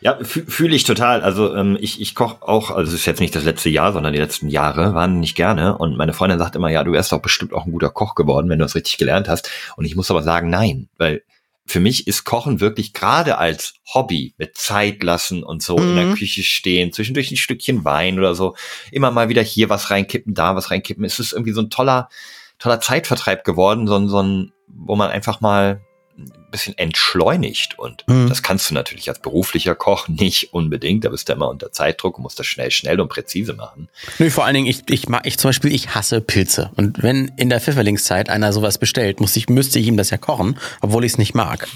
Ja, 0.00 0.16
fühle 0.22 0.76
ich 0.76 0.84
total. 0.84 1.22
Also 1.22 1.56
ähm, 1.56 1.76
ich, 1.80 2.00
ich 2.00 2.14
koche 2.14 2.46
auch, 2.46 2.70
also 2.70 2.88
es 2.92 3.00
ist 3.00 3.06
jetzt 3.06 3.18
nicht 3.20 3.34
das 3.34 3.42
letzte 3.42 3.68
Jahr, 3.68 3.92
sondern 3.92 4.12
die 4.12 4.20
letzten 4.20 4.48
Jahre 4.48 4.94
waren 4.94 5.18
nicht 5.18 5.34
gerne. 5.34 5.76
Und 5.76 5.96
meine 5.96 6.12
Freundin 6.12 6.38
sagt 6.38 6.54
immer, 6.54 6.70
ja, 6.70 6.84
du 6.84 6.92
wärst 6.92 7.10
doch 7.10 7.20
bestimmt 7.20 7.52
auch 7.52 7.66
ein 7.66 7.72
guter 7.72 7.90
Koch 7.90 8.14
geworden, 8.14 8.48
wenn 8.48 8.60
du 8.60 8.64
das 8.64 8.76
richtig 8.76 8.96
gelernt 8.98 9.28
hast. 9.28 9.50
Und 9.76 9.86
ich 9.86 9.96
muss 9.96 10.10
aber 10.10 10.22
sagen, 10.22 10.50
nein, 10.50 10.88
weil 10.98 11.22
für 11.68 11.80
mich 11.80 12.06
ist 12.06 12.24
Kochen 12.24 12.60
wirklich 12.60 12.94
gerade 12.94 13.38
als 13.38 13.74
Hobby 13.92 14.34
mit 14.38 14.56
Zeit 14.56 15.02
lassen 15.02 15.42
und 15.42 15.62
so 15.62 15.76
mhm. 15.76 15.90
in 15.90 15.96
der 15.96 16.04
mhm. 16.06 16.14
Küche 16.14 16.42
stehen, 16.42 16.92
zwischendurch 16.92 17.30
ein 17.30 17.36
Stückchen 17.36 17.84
Wein 17.84 18.18
oder 18.18 18.34
so, 18.34 18.56
immer 18.90 19.10
mal 19.10 19.28
wieder 19.28 19.42
hier 19.42 19.68
was 19.68 19.90
reinkippen, 19.90 20.34
da 20.34 20.56
was 20.56 20.70
reinkippen. 20.70 21.04
Es 21.04 21.18
ist 21.18 21.32
irgendwie 21.32 21.52
so 21.52 21.60
ein 21.60 21.70
toller, 21.70 22.08
toller 22.58 22.80
Zeitvertreib 22.80 23.44
geworden, 23.44 23.86
so 23.86 24.08
so 24.08 24.22
ein, 24.22 24.52
wo 24.66 24.96
man 24.96 25.10
einfach 25.10 25.40
mal 25.40 25.82
bisschen 26.50 26.76
entschleunigt 26.78 27.78
und 27.78 28.04
mhm. 28.06 28.28
das 28.28 28.42
kannst 28.42 28.70
du 28.70 28.74
natürlich 28.74 29.08
als 29.08 29.18
beruflicher 29.18 29.74
Koch 29.74 30.08
nicht 30.08 30.52
unbedingt, 30.52 31.04
da 31.04 31.10
bist 31.10 31.28
du 31.28 31.34
immer 31.34 31.48
unter 31.48 31.72
Zeitdruck 31.72 32.16
und 32.16 32.22
musst 32.22 32.38
das 32.38 32.46
schnell, 32.46 32.70
schnell 32.70 33.00
und 33.00 33.08
präzise 33.08 33.54
machen. 33.54 33.88
Nö, 34.18 34.30
vor 34.30 34.44
allen 34.44 34.54
Dingen, 34.54 34.66
ich, 34.66 34.82
ich, 34.88 35.06
ich 35.24 35.38
zum 35.38 35.48
Beispiel, 35.48 35.72
ich 35.72 35.94
hasse 35.94 36.20
Pilze 36.20 36.70
und 36.76 37.02
wenn 37.02 37.30
in 37.36 37.50
der 37.50 37.60
Pfifferlingszeit 37.60 38.30
einer 38.30 38.52
sowas 38.52 38.78
bestellt, 38.78 39.20
muss 39.20 39.36
ich, 39.36 39.48
müsste 39.48 39.78
ich 39.78 39.86
ihm 39.86 39.96
das 39.96 40.10
ja 40.10 40.16
kochen, 40.16 40.58
obwohl 40.80 41.04
ich 41.04 41.12
es 41.12 41.18
nicht 41.18 41.34
mag. 41.34 41.68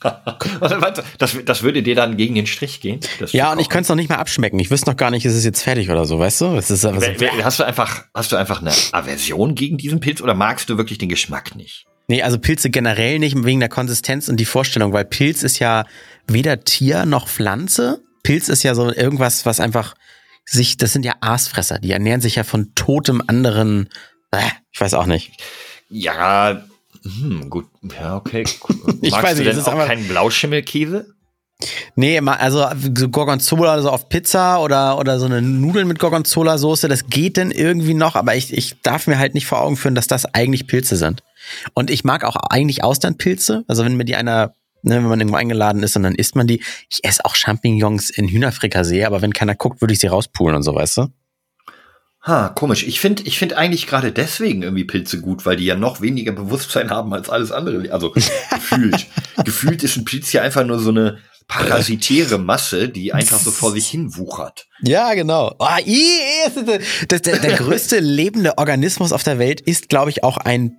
das, 1.18 1.36
das 1.44 1.62
würde 1.62 1.82
dir 1.82 1.94
dann 1.94 2.16
gegen 2.16 2.34
den 2.34 2.46
Strich 2.46 2.80
gehen? 2.80 3.00
Ja, 3.32 3.52
und 3.52 3.60
ich 3.60 3.68
könnte 3.68 3.82
es 3.82 3.88
noch 3.88 3.96
nicht 3.96 4.10
mal 4.10 4.16
abschmecken. 4.16 4.58
Ich 4.58 4.70
wüsste 4.70 4.90
noch 4.90 4.96
gar 4.96 5.10
nicht, 5.10 5.24
ist 5.24 5.34
es 5.34 5.44
jetzt 5.44 5.62
fertig 5.62 5.90
oder 5.90 6.04
so, 6.04 6.18
weißt 6.18 6.40
du? 6.42 6.56
Es 6.56 6.70
ist, 6.70 6.84
also, 6.84 7.06
hast 7.42 7.58
du 7.58 7.64
einfach, 7.64 8.04
hast 8.14 8.32
du 8.32 8.36
einfach 8.36 8.60
eine 8.60 8.72
Aversion 8.92 9.54
gegen 9.54 9.78
diesen 9.78 10.00
Pilz 10.00 10.20
oder 10.20 10.34
magst 10.34 10.68
du 10.68 10.76
wirklich 10.76 10.98
den 10.98 11.08
Geschmack 11.08 11.56
nicht? 11.56 11.86
Nee, 12.08 12.22
also 12.22 12.38
Pilze 12.38 12.70
generell 12.70 13.18
nicht 13.18 13.44
wegen 13.44 13.60
der 13.60 13.68
Konsistenz 13.68 14.28
und 14.28 14.38
die 14.38 14.46
Vorstellung, 14.46 14.94
weil 14.94 15.04
Pilz 15.04 15.42
ist 15.42 15.58
ja 15.58 15.84
weder 16.26 16.64
Tier 16.64 17.04
noch 17.04 17.28
Pflanze. 17.28 18.02
Pilz 18.22 18.48
ist 18.48 18.62
ja 18.62 18.74
so 18.74 18.90
irgendwas, 18.90 19.44
was 19.44 19.60
einfach 19.60 19.94
sich, 20.46 20.78
das 20.78 20.94
sind 20.94 21.04
ja 21.04 21.16
Aasfresser, 21.20 21.78
die 21.78 21.92
ernähren 21.92 22.22
sich 22.22 22.36
ja 22.36 22.44
von 22.44 22.74
totem 22.74 23.22
anderen, 23.26 23.90
äh, 24.30 24.40
ich 24.72 24.80
weiß 24.80 24.94
auch 24.94 25.04
nicht. 25.04 25.32
Ja, 25.90 26.64
hm, 27.02 27.50
gut, 27.50 27.66
ja, 27.82 28.16
okay. 28.16 28.42
ich 29.02 29.10
Magst 29.10 29.12
weiß 29.12 29.38
nicht, 29.38 29.48
du 29.48 29.54
denn 29.54 29.64
auch 29.64 29.86
keinen 29.86 30.08
Blauschimmelkäse? 30.08 31.14
Nee, 31.96 32.20
also 32.20 32.64
so 32.94 33.08
Gorgonzola 33.08 33.82
so 33.82 33.90
auf 33.90 34.08
Pizza 34.08 34.62
oder, 34.62 34.98
oder 34.98 35.18
so 35.18 35.26
eine 35.26 35.42
Nudeln 35.42 35.88
mit 35.88 35.98
Gorgonzola-Soße, 35.98 36.86
das 36.86 37.08
geht 37.08 37.36
denn 37.36 37.50
irgendwie 37.50 37.94
noch, 37.94 38.14
aber 38.14 38.36
ich, 38.36 38.56
ich 38.56 38.80
darf 38.82 39.08
mir 39.08 39.18
halt 39.18 39.34
nicht 39.34 39.46
vor 39.46 39.60
Augen 39.60 39.76
führen, 39.76 39.96
dass 39.96 40.06
das 40.06 40.24
eigentlich 40.34 40.68
Pilze 40.68 40.96
sind. 40.96 41.24
Und 41.74 41.90
ich 41.90 42.04
mag 42.04 42.22
auch 42.22 42.36
eigentlich 42.36 42.84
Austernpilze. 42.84 43.64
Also 43.66 43.84
wenn 43.84 43.96
mir 43.96 44.04
die 44.04 44.14
einer, 44.14 44.54
ne, 44.82 44.96
wenn 44.96 45.08
man 45.08 45.18
irgendwo 45.18 45.36
eingeladen 45.36 45.82
ist 45.82 45.96
und 45.96 46.04
dann 46.04 46.14
isst 46.14 46.36
man 46.36 46.46
die. 46.46 46.62
Ich 46.88 47.04
esse 47.04 47.24
auch 47.24 47.34
Champignons 47.34 48.10
in 48.10 48.28
Hühnerfrikassee, 48.28 49.04
aber 49.04 49.22
wenn 49.22 49.32
keiner 49.32 49.56
guckt, 49.56 49.80
würde 49.80 49.94
ich 49.94 50.00
sie 50.00 50.06
rauspulen 50.06 50.54
und 50.54 50.62
so, 50.62 50.74
weißt 50.74 50.98
du? 50.98 51.06
Ha, 52.22 52.50
komisch. 52.50 52.86
Ich 52.86 53.00
finde 53.00 53.22
ich 53.24 53.38
finde 53.38 53.56
eigentlich 53.56 53.86
gerade 53.86 54.12
deswegen 54.12 54.62
irgendwie 54.62 54.84
Pilze 54.84 55.20
gut, 55.20 55.46
weil 55.46 55.56
die 55.56 55.64
ja 55.64 55.76
noch 55.76 56.00
weniger 56.00 56.32
Bewusstsein 56.32 56.90
haben 56.90 57.12
als 57.14 57.30
alles 57.30 57.50
andere. 57.50 57.90
Also 57.92 58.10
gefühlt. 58.50 59.06
gefühlt 59.44 59.82
ist 59.82 59.96
ein 59.96 60.04
Pilz 60.04 60.32
ja 60.32 60.42
einfach 60.42 60.64
nur 60.64 60.78
so 60.78 60.90
eine 60.90 61.18
parasitäre 61.48 62.38
Masse, 62.38 62.88
die 62.88 63.12
einfach 63.14 63.40
so 63.40 63.50
vor 63.50 63.72
sich 63.72 63.88
hin 63.88 64.16
wuchert. 64.16 64.68
Ja, 64.82 65.14
genau. 65.14 65.54
Oh, 65.58 65.66
das, 67.08 67.22
der, 67.22 67.38
der 67.38 67.52
größte 67.56 67.98
lebende 67.98 68.58
Organismus 68.58 69.12
auf 69.12 69.24
der 69.24 69.38
Welt 69.38 69.60
ist, 69.60 69.88
glaube 69.88 70.10
ich, 70.10 70.22
auch 70.22 70.36
ein 70.36 70.76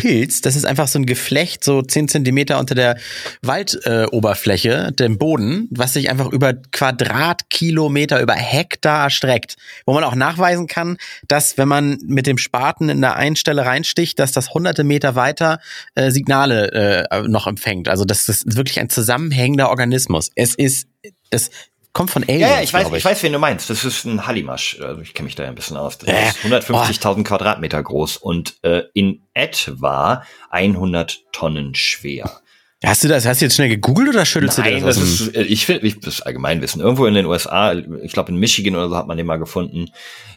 Pilz, 0.00 0.40
das 0.40 0.56
ist 0.56 0.64
einfach 0.64 0.88
so 0.88 0.98
ein 0.98 1.04
Geflecht, 1.04 1.62
so 1.62 1.82
zehn 1.82 2.08
Zentimeter 2.08 2.58
unter 2.58 2.74
der 2.74 2.96
Waldoberfläche, 3.42 4.86
äh, 4.86 4.92
dem 4.92 5.18
Boden, 5.18 5.68
was 5.70 5.92
sich 5.92 6.08
einfach 6.08 6.32
über 6.32 6.54
Quadratkilometer, 6.54 8.22
über 8.22 8.32
Hektar 8.32 9.10
streckt. 9.10 9.56
Wo 9.84 9.92
man 9.92 10.02
auch 10.02 10.14
nachweisen 10.14 10.68
kann, 10.68 10.96
dass 11.28 11.58
wenn 11.58 11.68
man 11.68 11.98
mit 12.06 12.26
dem 12.26 12.38
Spaten 12.38 12.88
in 12.88 13.02
der 13.02 13.16
einen 13.16 13.36
Stelle 13.36 13.66
reinsticht, 13.66 14.18
dass 14.18 14.32
das 14.32 14.54
hunderte 14.54 14.84
Meter 14.84 15.16
weiter 15.16 15.60
äh, 15.94 16.10
Signale 16.10 17.06
äh, 17.10 17.28
noch 17.28 17.46
empfängt. 17.46 17.90
Also 17.90 18.06
das 18.06 18.26
ist 18.30 18.56
wirklich 18.56 18.80
ein 18.80 18.88
zusammenhängender 18.88 19.68
Organismus. 19.68 20.30
Es 20.34 20.54
ist, 20.54 20.88
es 21.28 21.50
kommt 21.92 22.10
von 22.10 22.22
Aliens. 22.22 22.40
Ja, 22.40 22.48
ja 22.56 22.62
ich 22.62 22.72
weiß, 22.72 22.88
ich. 22.88 22.94
ich. 22.94 23.04
weiß, 23.04 23.22
wen 23.22 23.32
du 23.32 23.38
meinst. 23.38 23.70
Das 23.70 23.84
ist 23.84 24.04
ein 24.04 24.26
Hallimasch. 24.26 24.80
Also 24.80 25.00
ich 25.00 25.14
kenne 25.14 25.26
mich 25.26 25.34
da 25.34 25.44
ja 25.44 25.48
ein 25.48 25.54
bisschen 25.54 25.76
aus. 25.76 25.98
Das 25.98 26.08
äh, 26.08 26.28
ist 26.28 26.38
150.000 26.44 27.24
Quadratmeter 27.24 27.82
groß 27.82 28.16
und 28.16 28.54
äh, 28.62 28.82
in 28.94 29.22
etwa 29.34 30.22
100 30.50 31.20
Tonnen 31.32 31.74
schwer. 31.74 32.40
Hast 32.82 33.04
du 33.04 33.08
das, 33.08 33.26
hast 33.26 33.42
du 33.42 33.44
jetzt 33.44 33.56
schnell 33.56 33.68
gegoogelt 33.68 34.08
oder 34.08 34.24
schüttelst 34.24 34.56
Nein, 34.58 34.80
du 34.80 34.86
das? 34.86 34.96
das 34.96 35.04
aus 35.04 35.18
dem- 35.18 35.28
ist, 35.28 35.36
äh, 35.36 35.42
ich 35.42 35.66
finde, 35.66 35.86
ich, 35.86 36.00
das 36.00 36.14
ist 36.14 36.22
Allgemeinwissen. 36.22 36.80
Irgendwo 36.80 37.04
in 37.04 37.12
den 37.14 37.26
USA, 37.26 37.74
ich 37.74 38.12
glaube 38.12 38.32
in 38.32 38.38
Michigan 38.38 38.74
oder 38.74 38.88
so 38.88 38.96
hat 38.96 39.06
man 39.06 39.18
den 39.18 39.26
mal 39.26 39.38
gefunden. 39.38 39.90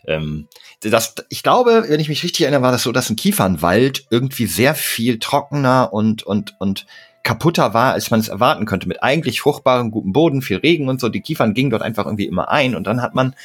Ähm, 0.05 0.49
das, 0.81 1.15
ich 1.29 1.43
glaube, 1.43 1.85
wenn 1.87 2.01
ich 2.01 2.09
mich 2.09 2.23
richtig 2.23 2.41
erinnere, 2.41 2.61
war 2.61 2.73
das 2.73 2.83
so, 2.83 2.91
dass 2.91 3.09
ein 3.09 3.15
Kiefernwald 3.15 4.05
irgendwie 4.09 4.47
sehr 4.47 4.75
viel 4.75 5.19
trockener 5.19 5.93
und, 5.93 6.23
und, 6.23 6.55
und 6.59 6.85
kaputter 7.23 7.73
war, 7.73 7.93
als 7.93 8.11
man 8.11 8.19
es 8.19 8.27
erwarten 8.27 8.65
könnte. 8.65 8.87
Mit 8.87 9.01
eigentlich 9.01 9.41
fruchtbarem, 9.41 9.91
gutem 9.91 10.11
Boden, 10.13 10.41
viel 10.41 10.57
Regen 10.57 10.89
und 10.89 10.99
so. 10.99 11.09
Die 11.09 11.21
Kiefern 11.21 11.53
gingen 11.53 11.69
dort 11.69 11.81
einfach 11.81 12.05
irgendwie 12.05 12.25
immer 12.25 12.49
ein 12.49 12.75
und 12.75 12.85
dann 12.85 13.01
hat 13.01 13.15
man 13.15 13.35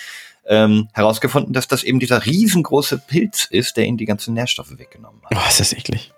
ähm, 0.46 0.88
herausgefunden, 0.94 1.52
dass 1.52 1.68
das 1.68 1.84
eben 1.84 2.00
dieser 2.00 2.24
riesengroße 2.26 2.98
Pilz 3.06 3.44
ist, 3.50 3.76
der 3.76 3.84
ihnen 3.84 3.98
die 3.98 4.06
ganzen 4.06 4.34
Nährstoffe 4.34 4.78
weggenommen 4.78 5.20
hat. 5.24 5.32
Oh, 5.36 5.48
ist 5.48 5.60
das 5.60 5.72
eklig. 5.72 6.12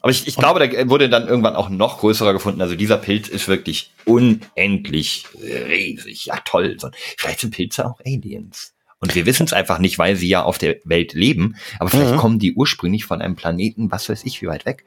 Aber 0.00 0.10
ich, 0.12 0.26
ich 0.28 0.36
glaube, 0.36 0.66
da 0.66 0.88
wurde 0.88 1.08
dann 1.08 1.26
irgendwann 1.28 1.56
auch 1.56 1.68
noch 1.68 1.98
größerer 1.98 2.32
gefunden. 2.32 2.62
Also 2.62 2.74
dieser 2.76 2.96
Pilz 2.96 3.28
ist 3.28 3.48
wirklich 3.48 3.92
unendlich 4.04 5.26
riesig. 5.42 6.26
Ja, 6.26 6.38
toll. 6.44 6.76
So, 6.78 6.88
vielleicht 7.16 7.40
sind 7.40 7.54
Pilze 7.54 7.84
auch 7.84 8.00
Aliens. 8.06 8.74
Und 9.00 9.14
wir 9.14 9.26
wissen 9.26 9.44
es 9.44 9.52
einfach 9.52 9.78
nicht, 9.78 9.98
weil 9.98 10.16
sie 10.16 10.28
ja 10.28 10.42
auf 10.42 10.58
der 10.58 10.76
Welt 10.84 11.12
leben. 11.12 11.56
Aber 11.78 11.90
vielleicht 11.90 12.12
Mhm. 12.12 12.18
kommen 12.18 12.38
die 12.38 12.54
ursprünglich 12.54 13.04
von 13.04 13.20
einem 13.20 13.36
Planeten, 13.36 13.90
was 13.90 14.08
weiß 14.08 14.24
ich, 14.24 14.40
wie 14.42 14.46
weit 14.46 14.66
weg. 14.66 14.84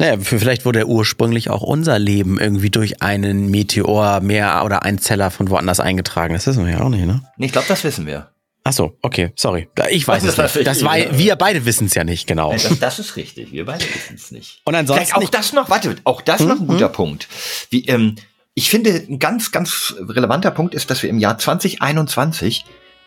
Naja, 0.00 0.16
vielleicht 0.18 0.64
wurde 0.64 0.86
ursprünglich 0.88 1.50
auch 1.50 1.60
unser 1.60 1.98
Leben 1.98 2.40
irgendwie 2.40 2.70
durch 2.70 3.02
einen 3.02 3.50
Meteor 3.50 4.20
mehr 4.20 4.64
oder 4.64 4.82
ein 4.82 4.98
Zeller 4.98 5.30
von 5.30 5.50
woanders 5.50 5.78
eingetragen. 5.78 6.32
Das 6.32 6.46
wissen 6.46 6.64
wir 6.64 6.72
ja 6.72 6.80
auch 6.80 6.88
nicht, 6.88 7.04
ne? 7.04 7.22
Ich 7.36 7.52
glaube, 7.52 7.68
das 7.68 7.84
wissen 7.84 8.06
wir. 8.06 8.30
Ach 8.64 8.72
so, 8.72 8.96
okay, 9.02 9.32
sorry. 9.36 9.68
Ich 9.90 10.08
weiß 10.08 10.22
Das 10.24 10.38
es 10.38 10.54
nicht. 10.54 10.66
Das 10.66 10.82
war, 10.84 10.96
wir 10.96 11.36
beide 11.36 11.66
wissen 11.66 11.86
es 11.86 11.94
ja 11.94 12.04
nicht 12.04 12.26
genau. 12.26 12.50
Das, 12.50 12.78
das 12.78 12.98
ist 12.98 13.16
richtig. 13.16 13.52
Wir 13.52 13.66
beide 13.66 13.84
wissen 13.84 14.14
es 14.16 14.30
nicht. 14.30 14.62
Und 14.64 14.74
ansonsten 14.74 15.04
Vielleicht 15.04 15.16
auch 15.16 15.20
nicht- 15.20 15.34
das 15.34 15.52
noch, 15.52 15.68
warte, 15.68 15.94
auch 16.04 16.22
das 16.22 16.40
noch 16.40 16.58
ein 16.58 16.66
guter 16.66 16.88
Punkt. 16.88 17.28
Wie, 17.68 17.84
ähm, 17.86 18.16
ich 18.54 18.70
finde, 18.70 19.04
ein 19.06 19.18
ganz, 19.18 19.52
ganz 19.52 19.94
relevanter 19.98 20.50
Punkt 20.50 20.74
ist, 20.74 20.88
dass 20.90 21.02
wir 21.02 21.10
im 21.10 21.18
Jahr 21.18 21.36
2021 21.36 22.64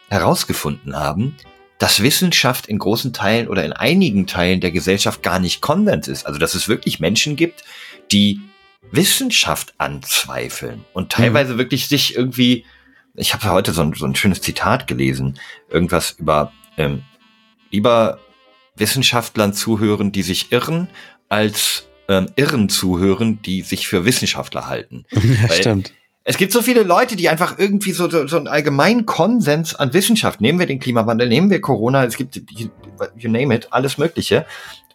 herausgefunden 0.09 0.95
haben, 0.95 1.35
dass 1.79 2.01
Wissenschaft 2.01 2.67
in 2.67 2.79
großen 2.79 3.13
Teilen 3.13 3.47
oder 3.47 3.65
in 3.65 3.73
einigen 3.73 4.27
Teilen 4.27 4.61
der 4.61 4.71
Gesellschaft 4.71 5.23
gar 5.23 5.39
nicht 5.39 5.61
Konsens 5.61 6.07
ist. 6.07 6.25
Also, 6.25 6.39
dass 6.39 6.55
es 6.55 6.67
wirklich 6.67 6.99
Menschen 6.99 7.35
gibt, 7.35 7.63
die 8.11 8.39
Wissenschaft 8.91 9.73
anzweifeln 9.79 10.85
und 10.93 11.11
teilweise 11.11 11.57
wirklich 11.57 11.87
sich 11.87 12.15
irgendwie, 12.15 12.65
ich 13.15 13.33
habe 13.33 13.49
heute 13.49 13.73
so 13.73 13.81
ein, 13.81 13.93
so 13.93 14.05
ein 14.05 14.15
schönes 14.15 14.41
Zitat 14.41 14.87
gelesen, 14.87 15.39
irgendwas 15.69 16.11
über 16.11 16.51
ähm, 16.77 17.03
lieber 17.71 18.19
Wissenschaftlern 18.75 19.53
zuhören, 19.53 20.11
die 20.11 20.23
sich 20.23 20.51
irren, 20.51 20.89
als 21.29 21.87
ähm, 22.07 22.27
Irren 22.35 22.69
zuhören, 22.69 23.41
die 23.41 23.61
sich 23.61 23.87
für 23.87 24.05
Wissenschaftler 24.05 24.67
halten. 24.67 25.05
Ja, 25.11 25.49
Weil 25.49 25.59
stimmt. 25.59 25.93
Es 26.25 26.37
gibt 26.37 26.53
so 26.53 26.61
viele 26.61 26.83
Leute, 26.83 27.17
die 27.17 27.27
einfach 27.27 27.57
irgendwie 27.59 27.91
so, 27.91 28.09
so, 28.09 28.25
so 28.27 28.37
einen 28.37 28.47
allgemeinen 28.47 29.05
Konsens 29.05 29.75
an 29.75 29.93
Wissenschaft, 29.93 30.39
nehmen 30.39 30.57
wir 30.57 30.65
den 30.65 30.79
Klimawandel, 30.79 31.27
nehmen 31.27 31.49
wir 31.49 31.59
Corona, 31.59 32.05
es 32.05 32.15
gibt, 32.15 32.35
you, 32.35 32.69
you 33.17 33.29
name 33.29 33.53
it, 33.53 33.67
alles 33.71 33.97
Mögliche, 33.97 34.45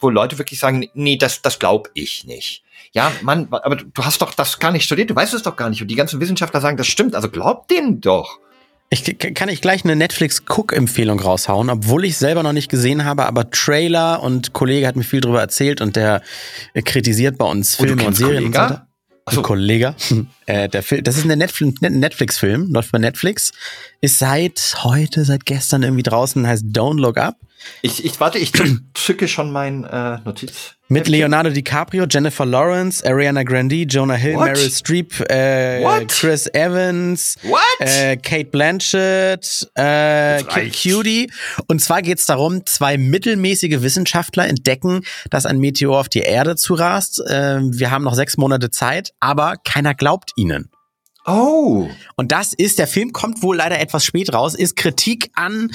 wo 0.00 0.08
Leute 0.08 0.38
wirklich 0.38 0.58
sagen, 0.58 0.88
nee, 0.94 1.16
das, 1.16 1.42
das 1.42 1.58
glaub 1.58 1.90
ich 1.92 2.24
nicht. 2.24 2.62
Ja, 2.92 3.12
Mann, 3.20 3.48
aber 3.50 3.76
du 3.76 4.04
hast 4.04 4.22
doch 4.22 4.32
das 4.32 4.58
gar 4.58 4.72
nicht 4.72 4.84
studiert, 4.84 5.10
du 5.10 5.14
weißt 5.14 5.34
es 5.34 5.42
doch 5.42 5.56
gar 5.56 5.68
nicht. 5.68 5.82
Und 5.82 5.88
die 5.88 5.96
ganzen 5.96 6.18
Wissenschaftler 6.20 6.62
sagen, 6.62 6.78
das 6.78 6.86
stimmt, 6.86 7.14
also 7.14 7.28
glaub 7.28 7.68
denen 7.68 8.00
doch. 8.00 8.38
Ich 8.90 9.18
kann 9.18 9.50
ich 9.50 9.60
gleich 9.60 9.84
eine 9.84 9.96
Netflix-Cook-Empfehlung 9.96 11.20
raushauen, 11.20 11.68
obwohl 11.68 12.06
ich 12.06 12.16
selber 12.16 12.42
noch 12.42 12.54
nicht 12.54 12.70
gesehen 12.70 13.04
habe, 13.04 13.26
aber 13.26 13.50
Trailer 13.50 14.22
und 14.22 14.54
Kollege 14.54 14.86
hat 14.86 14.96
mir 14.96 15.04
viel 15.04 15.20
drüber 15.20 15.40
erzählt 15.40 15.82
und 15.82 15.94
der 15.94 16.22
äh, 16.72 16.80
kritisiert 16.80 17.36
bei 17.36 17.44
uns 17.44 17.74
Oh, 17.78 17.82
Filme 17.82 17.92
und 18.00 18.06
kennst 18.06 18.18
Serien 18.20 18.46
und 18.46 18.54
so 18.54 18.58
Kollega? 18.58 18.70
weiter. 18.70 18.87
Ach 19.28 19.32
so. 19.34 19.42
Kollege. 19.42 19.94
Äh, 20.46 20.68
der 20.68 20.82
Film, 20.82 21.04
das 21.04 21.16
ist 21.16 21.28
ein 21.28 21.38
Netflix- 21.38 21.80
Net- 21.80 21.92
Netflix-Film, 21.92 22.72
läuft 22.72 22.92
bei 22.92 22.98
Netflix, 22.98 23.52
ist 24.00 24.18
seit 24.18 24.76
heute, 24.82 25.24
seit 25.24 25.44
gestern 25.46 25.82
irgendwie 25.82 26.02
draußen, 26.02 26.46
heißt 26.46 26.64
Don't 26.66 27.00
Look 27.00 27.16
Up. 27.18 27.36
Ich, 27.82 28.04
ich 28.04 28.18
warte, 28.20 28.38
ich 28.38 28.52
zücke 28.94 29.28
schon 29.28 29.50
mein 29.50 29.84
äh, 29.84 30.18
Notiz. 30.24 30.74
Mit 30.90 31.06
Leonardo 31.06 31.50
DiCaprio, 31.50 32.06
Jennifer 32.08 32.46
Lawrence, 32.46 33.04
Ariana 33.04 33.42
Grande, 33.42 33.82
Jonah 33.82 34.14
Hill, 34.14 34.36
What? 34.36 34.46
Meryl 34.46 34.70
Streep, 34.70 35.20
äh, 35.30 35.82
What? 35.82 36.08
Chris 36.08 36.46
Evans, 36.54 37.36
What? 37.42 37.60
äh, 37.80 38.16
Kate 38.16 38.46
Blanchett, 38.46 39.68
äh. 39.74 40.42
Cudi. 40.70 41.30
Und 41.66 41.82
zwar 41.82 42.00
geht's 42.00 42.24
darum, 42.24 42.64
zwei 42.64 42.96
mittelmäßige 42.96 43.82
Wissenschaftler 43.82 44.48
entdecken, 44.48 45.02
dass 45.30 45.44
ein 45.44 45.58
Meteor 45.58 46.00
auf 46.00 46.08
die 46.08 46.20
Erde 46.20 46.56
zurast. 46.56 47.20
Äh, 47.20 47.60
wir 47.60 47.90
haben 47.90 48.04
noch 48.04 48.14
sechs 48.14 48.38
Monate 48.38 48.70
Zeit, 48.70 49.12
aber 49.20 49.56
keiner 49.62 49.94
glaubt 49.94 50.32
ihnen. 50.36 50.70
Oh. 51.28 51.88
Und 52.16 52.32
das 52.32 52.54
ist, 52.54 52.78
der 52.78 52.86
Film 52.86 53.12
kommt 53.12 53.42
wohl 53.42 53.56
leider 53.56 53.78
etwas 53.78 54.04
spät 54.04 54.32
raus, 54.32 54.54
ist 54.54 54.76
Kritik 54.76 55.30
an, 55.34 55.70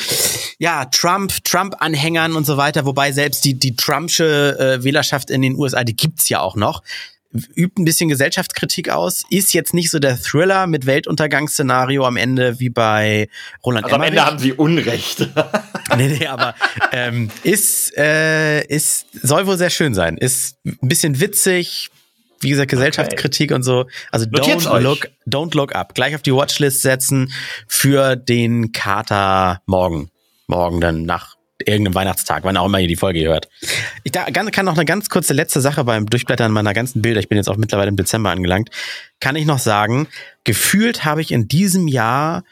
ja, 0.57 0.85
Trump, 0.85 1.31
Trump-Anhängern 1.43 2.35
und 2.35 2.45
so 2.45 2.57
weiter, 2.57 2.85
wobei 2.85 3.11
selbst 3.11 3.45
die, 3.45 3.53
die 3.53 3.75
Trumpsche 3.75 4.57
äh, 4.59 4.83
Wählerschaft 4.83 5.29
in 5.29 5.43
den 5.43 5.55
USA, 5.55 5.83
die 5.83 5.95
gibt's 5.95 6.27
ja 6.27 6.39
auch 6.39 6.55
noch, 6.55 6.81
übt 7.55 7.81
ein 7.81 7.85
bisschen 7.85 8.09
Gesellschaftskritik 8.09 8.89
aus, 8.89 9.23
ist 9.29 9.53
jetzt 9.53 9.73
nicht 9.73 9.89
so 9.91 9.99
der 9.99 10.21
Thriller 10.21 10.67
mit 10.67 10.85
Weltuntergangsszenario 10.85 12.05
am 12.05 12.17
Ende 12.17 12.59
wie 12.59 12.69
bei 12.69 13.29
Roland 13.65 13.85
Also 13.85 13.95
am 13.95 14.01
Emmerich. 14.01 14.19
Ende 14.19 14.25
haben 14.25 14.39
sie 14.39 14.53
Unrecht. 14.53 15.29
Nee, 15.97 16.07
nee, 16.07 16.25
aber 16.25 16.55
ähm, 16.91 17.29
ist, 17.43 17.95
äh, 17.97 18.65
ist, 18.65 19.05
soll 19.21 19.45
wohl 19.45 19.57
sehr 19.57 19.69
schön 19.69 19.93
sein. 19.93 20.17
Ist 20.17 20.55
ein 20.65 20.87
bisschen 20.87 21.19
witzig, 21.19 21.91
wie 22.43 22.49
gesagt, 22.49 22.69
Gesellschaftskritik 22.69 23.51
und 23.51 23.63
so. 23.63 23.85
Also 24.11 24.25
Notiert's 24.29 24.67
don't 24.67 24.71
euch. 24.71 24.83
look, 24.83 25.09
don't 25.27 25.55
look 25.55 25.75
up. 25.75 25.95
Gleich 25.95 26.15
auf 26.15 26.21
die 26.21 26.33
Watchlist 26.33 26.81
setzen 26.81 27.31
für 27.67 28.15
den 28.15 28.71
Kater 28.71 29.61
morgen. 29.65 30.09
Morgen 30.47 30.81
dann 30.81 31.03
nach 31.05 31.35
irgendeinem 31.65 31.95
Weihnachtstag, 31.95 32.43
wann 32.43 32.57
auch 32.57 32.65
immer 32.65 32.79
ihr 32.79 32.87
die 32.87 32.95
Folge 32.95 33.23
hört. 33.23 33.47
Ich 34.03 34.11
da, 34.11 34.25
kann 34.25 34.65
noch 34.65 34.75
eine 34.75 34.85
ganz 34.85 35.09
kurze 35.09 35.33
letzte 35.33 35.61
Sache 35.61 35.83
beim 35.83 36.05
Durchblättern 36.05 36.51
meiner 36.51 36.73
ganzen 36.73 37.01
Bilder, 37.01 37.19
ich 37.19 37.29
bin 37.29 37.37
jetzt 37.37 37.47
auch 37.47 37.57
mittlerweile 37.57 37.89
im 37.89 37.95
Dezember 37.95 38.31
angelangt, 38.31 38.69
kann 39.19 39.35
ich 39.35 39.45
noch 39.45 39.59
sagen, 39.59 40.07
gefühlt 40.43 41.05
habe 41.05 41.21
ich 41.21 41.31
in 41.31 41.47
diesem 41.47 41.87
Jahr 41.87 42.43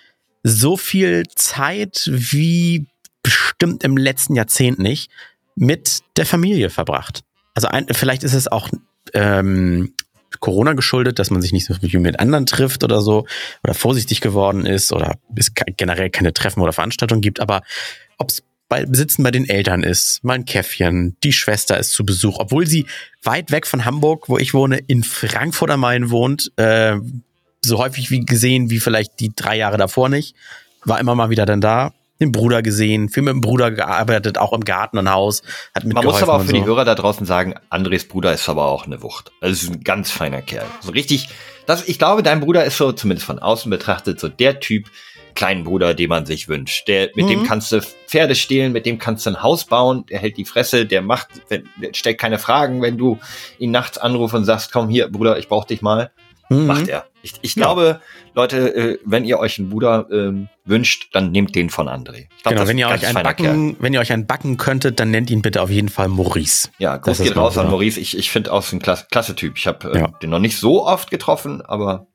so 0.44 0.78
viel 0.78 1.24
Zeit 1.36 2.10
wie 2.12 2.88
bestimmt 3.24 3.84
im 3.84 3.98
letzten 3.98 4.36
Jahrzehnt 4.36 4.80
nicht 4.80 5.12
mit 5.56 6.00
der 6.18 6.26
Familie 6.26 6.70
verbracht. 6.70 7.22
Also 7.54 7.68
ein, 7.68 7.88
vielleicht 7.92 8.24
ist 8.24 8.34
es 8.34 8.48
auch 8.48 8.70
ähm, 9.14 9.94
Corona 10.40 10.74
geschuldet, 10.74 11.20
dass 11.20 11.30
man 11.30 11.42
sich 11.42 11.52
nicht 11.52 11.66
so 11.66 11.74
viel 11.74 12.00
mit 12.00 12.20
anderen 12.20 12.46
trifft 12.46 12.84
oder 12.84 13.02
so 13.02 13.26
oder 13.64 13.74
vorsichtig 13.74 14.22
geworden 14.22 14.66
ist 14.66 14.92
oder 14.94 15.18
es 15.36 15.52
generell 15.78 16.10
keine 16.10 16.34
Treffen 16.34 16.62
oder 16.62 16.74
Veranstaltungen 16.74 17.22
gibt, 17.22 17.40
aber 17.40 17.62
ob 18.18 18.30
es 18.30 18.44
bei 18.70 18.86
Sitzen 18.90 19.24
bei 19.24 19.32
den 19.32 19.50
Eltern 19.50 19.84
ist, 19.84 20.24
mal 20.24 20.36
ein 20.36 20.46
Käffchen, 20.46 21.18
die 21.24 21.34
Schwester 21.34 21.78
ist 21.78 21.92
zu 21.92 22.06
Besuch, 22.06 22.38
obwohl 22.40 22.66
sie 22.66 22.86
weit 23.22 23.52
weg 23.52 23.68
von 23.68 23.84
Hamburg, 23.84 24.30
wo 24.30 24.38
ich 24.38 24.54
wohne, 24.54 24.78
in 24.78 25.04
Frankfurt 25.04 25.70
am 25.72 25.82
Main 25.82 26.10
wohnt, 26.10 26.54
äh, 26.56 26.96
so 27.62 27.80
häufig 27.80 28.12
wie 28.12 28.22
gesehen 28.22 28.70
wie 28.70 28.80
vielleicht 28.80 29.20
die 29.20 29.34
drei 29.36 29.58
Jahre 29.58 29.78
davor 29.78 30.08
nicht, 30.08 30.36
war 30.86 31.02
immer 31.02 31.16
mal 31.16 31.30
wieder 31.30 31.46
dann 31.46 31.60
da, 31.60 31.94
den 32.22 32.32
Bruder 32.32 32.62
gesehen, 32.62 33.10
viel 33.10 33.24
mit 33.24 33.34
dem 33.34 33.42
Bruder 33.42 33.72
gearbeitet, 33.72 34.38
auch 34.38 34.54
im 34.54 34.64
Garten 34.64 34.98
und 34.98 35.12
Haus, 35.12 35.42
hat 35.76 35.84
Man 35.86 36.06
muss 36.06 36.22
aber 36.22 36.34
auch 36.34 36.44
für 36.44 36.54
die 36.54 36.60
so. 36.60 36.66
Hörer 36.66 36.86
da 36.86 36.96
draußen 36.96 37.26
sagen, 37.26 37.56
Andres 37.70 38.08
Bruder 38.08 38.34
ist 38.34 38.48
aber 38.48 38.66
auch 38.68 38.86
eine 38.86 39.02
Wucht. 39.02 39.32
Also 39.42 39.68
ist 39.68 39.74
ein 39.74 39.84
ganz 39.84 40.12
feiner 40.12 40.42
Kerl. 40.42 40.66
So 40.82 40.92
richtig, 40.92 41.30
das, 41.66 41.88
ich 41.88 41.98
glaube, 42.00 42.24
dein 42.24 42.40
Bruder 42.40 42.64
ist 42.64 42.78
so, 42.78 42.92
zumindest 42.92 43.26
von 43.26 43.40
außen 43.40 43.70
betrachtet, 43.70 44.20
so 44.20 44.30
der 44.30 44.60
Typ, 44.60 44.88
kleinen 45.34 45.64
Bruder, 45.64 45.94
den 45.94 46.10
man 46.10 46.26
sich 46.26 46.50
wünscht. 46.50 46.88
Der, 46.90 47.10
mit 47.16 47.30
dem 47.30 47.40
Mhm. 47.40 47.44
kannst 47.44 47.72
du 47.72 47.82
Pferde 47.82 48.36
stehlen, 48.36 48.74
mit 48.74 48.86
dem 48.86 49.00
kannst 49.00 49.26
du 49.26 49.30
ein 49.30 49.42
Haus 49.42 49.64
bauen, 49.66 50.06
der 50.08 50.20
hält 50.20 50.36
die 50.38 50.44
Fresse, 50.46 50.86
der 50.86 51.02
macht, 51.02 51.30
der 51.50 51.64
stellt 51.94 52.18
keine 52.18 52.38
Fragen, 52.38 52.82
wenn 52.82 52.98
du 52.98 53.18
ihn 53.58 53.72
nachts 53.72 53.98
anrufst 53.98 54.36
und 54.36 54.44
sagst, 54.44 54.74
komm 54.74 54.90
hier, 54.90 55.08
Bruder, 55.10 55.40
ich 55.40 55.48
brauch 55.48 55.64
dich 55.64 55.82
mal, 55.82 56.12
Mhm. 56.52 56.68
macht 56.68 56.88
er. 56.88 57.06
Ich, 57.24 57.34
ich 57.42 57.56
Ja. 57.56 57.64
glaube, 57.64 58.02
Leute, 58.34 58.76
äh, 58.76 59.00
wenn 59.06 59.26
ihr 59.26 59.40
euch 59.40 59.60
einen 59.60 59.70
Bruder 59.70 60.08
ähm, 60.12 60.48
wünscht, 60.66 61.10
dann 61.14 61.32
nehmt 61.32 61.56
den 61.56 61.70
von 61.70 61.88
André. 61.88 62.28
Ich 62.38 62.44
glaub, 62.44 62.52
Genau, 62.54 62.62
das 62.62 62.68
wenn 62.70 62.78
ihr 62.78 62.88
euch 62.88 63.06
einen 63.06 63.14
Kerl. 63.14 63.24
backen, 63.24 63.76
wenn 63.80 63.94
ihr 63.94 64.00
euch 64.00 64.12
einen 64.12 64.26
backen 64.28 64.58
könntet, 64.58 65.00
dann 65.00 65.12
nennt 65.12 65.30
ihn 65.30 65.42
bitte 65.42 65.62
auf 65.62 65.70
jeden 65.70 65.90
Fall 65.90 66.08
Maurice. 66.08 66.70
Ja, 66.80 66.98
Das 66.98 67.04
Gruß 67.06 67.20
ist 67.20 67.26
geht 67.28 67.38
raus 67.38 67.58
an. 67.58 67.70
Maurice. 67.70 68.00
Ich, 68.00 68.18
ich 68.18 68.32
finde 68.32 68.52
auch 68.52 68.64
so 68.64 68.76
ein 68.76 68.80
klasse, 68.82 69.06
klasse 69.12 69.36
Typ. 69.36 69.58
Ich 69.58 69.68
habe 69.68 69.92
äh, 69.94 70.00
Ja. 70.00 70.08
den 70.22 70.30
noch 70.30 70.40
nicht 70.40 70.58
so 70.58 70.86
oft 70.86 71.10
getroffen, 71.12 71.62
aber 71.62 72.08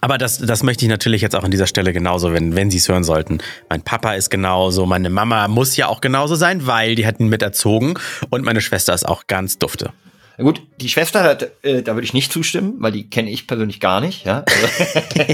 Aber 0.00 0.16
das, 0.18 0.38
das 0.38 0.62
möchte 0.62 0.84
ich 0.84 0.88
natürlich 0.88 1.20
jetzt 1.22 1.34
auch 1.36 1.44
an 1.44 1.50
dieser 1.50 1.66
Stelle 1.66 1.92
genauso, 1.92 2.32
wenn, 2.32 2.54
wenn 2.56 2.70
Sie 2.70 2.78
es 2.78 2.88
hören 2.88 3.04
sollten. 3.04 3.38
Mein 3.68 3.82
Papa 3.82 4.14
ist 4.14 4.30
genauso, 4.30 4.86
meine 4.86 5.10
Mama 5.10 5.48
muss 5.48 5.76
ja 5.76 5.86
auch 5.88 6.00
genauso 6.00 6.34
sein, 6.34 6.66
weil 6.66 6.94
die 6.94 7.06
hat 7.06 7.20
ihn 7.20 7.28
mit 7.28 7.42
erzogen 7.42 7.94
und 8.30 8.44
meine 8.44 8.60
Schwester 8.60 8.94
ist 8.94 9.06
auch 9.06 9.26
ganz 9.26 9.58
dufte. 9.58 9.92
Na 10.38 10.44
gut, 10.44 10.62
die 10.78 10.88
Schwester, 10.88 11.38
äh, 11.62 11.82
da 11.82 11.94
würde 11.94 12.04
ich 12.04 12.14
nicht 12.14 12.32
zustimmen, 12.32 12.76
weil 12.78 12.92
die 12.92 13.08
kenne 13.08 13.30
ich 13.30 13.46
persönlich 13.46 13.80
gar 13.80 14.00
nicht, 14.00 14.24
ja. 14.24 14.44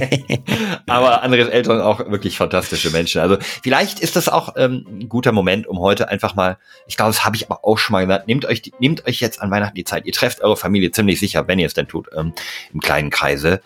Aber 0.86 1.22
Andres 1.22 1.48
Eltern 1.48 1.80
auch 1.80 2.00
wirklich 2.10 2.36
fantastische 2.36 2.90
Menschen. 2.90 3.20
Also 3.20 3.38
vielleicht 3.62 4.00
ist 4.00 4.16
das 4.16 4.28
auch 4.28 4.54
ähm, 4.56 4.84
ein 4.88 5.08
guter 5.08 5.32
Moment, 5.32 5.66
um 5.66 5.78
heute 5.78 6.08
einfach 6.08 6.34
mal, 6.34 6.58
ich 6.86 6.96
glaube, 6.96 7.12
das 7.12 7.24
habe 7.24 7.36
ich 7.36 7.48
aber 7.48 7.64
auch 7.64 7.78
schon 7.78 7.92
mal 7.92 8.06
gesagt, 8.06 8.26
nehmt 8.26 8.44
euch, 8.44 8.72
nehmt 8.80 9.06
euch 9.06 9.20
jetzt 9.20 9.40
an 9.40 9.50
Weihnachten 9.50 9.76
die 9.76 9.84
Zeit. 9.84 10.04
Ihr 10.06 10.12
trefft 10.12 10.40
eure 10.42 10.56
Familie 10.56 10.90
ziemlich 10.90 11.20
sicher, 11.20 11.46
wenn 11.46 11.58
ihr 11.58 11.66
es 11.66 11.74
denn 11.74 11.86
tut, 11.86 12.08
ähm, 12.16 12.32
im 12.72 12.80
kleinen 12.80 13.10
Kreise. 13.10 13.60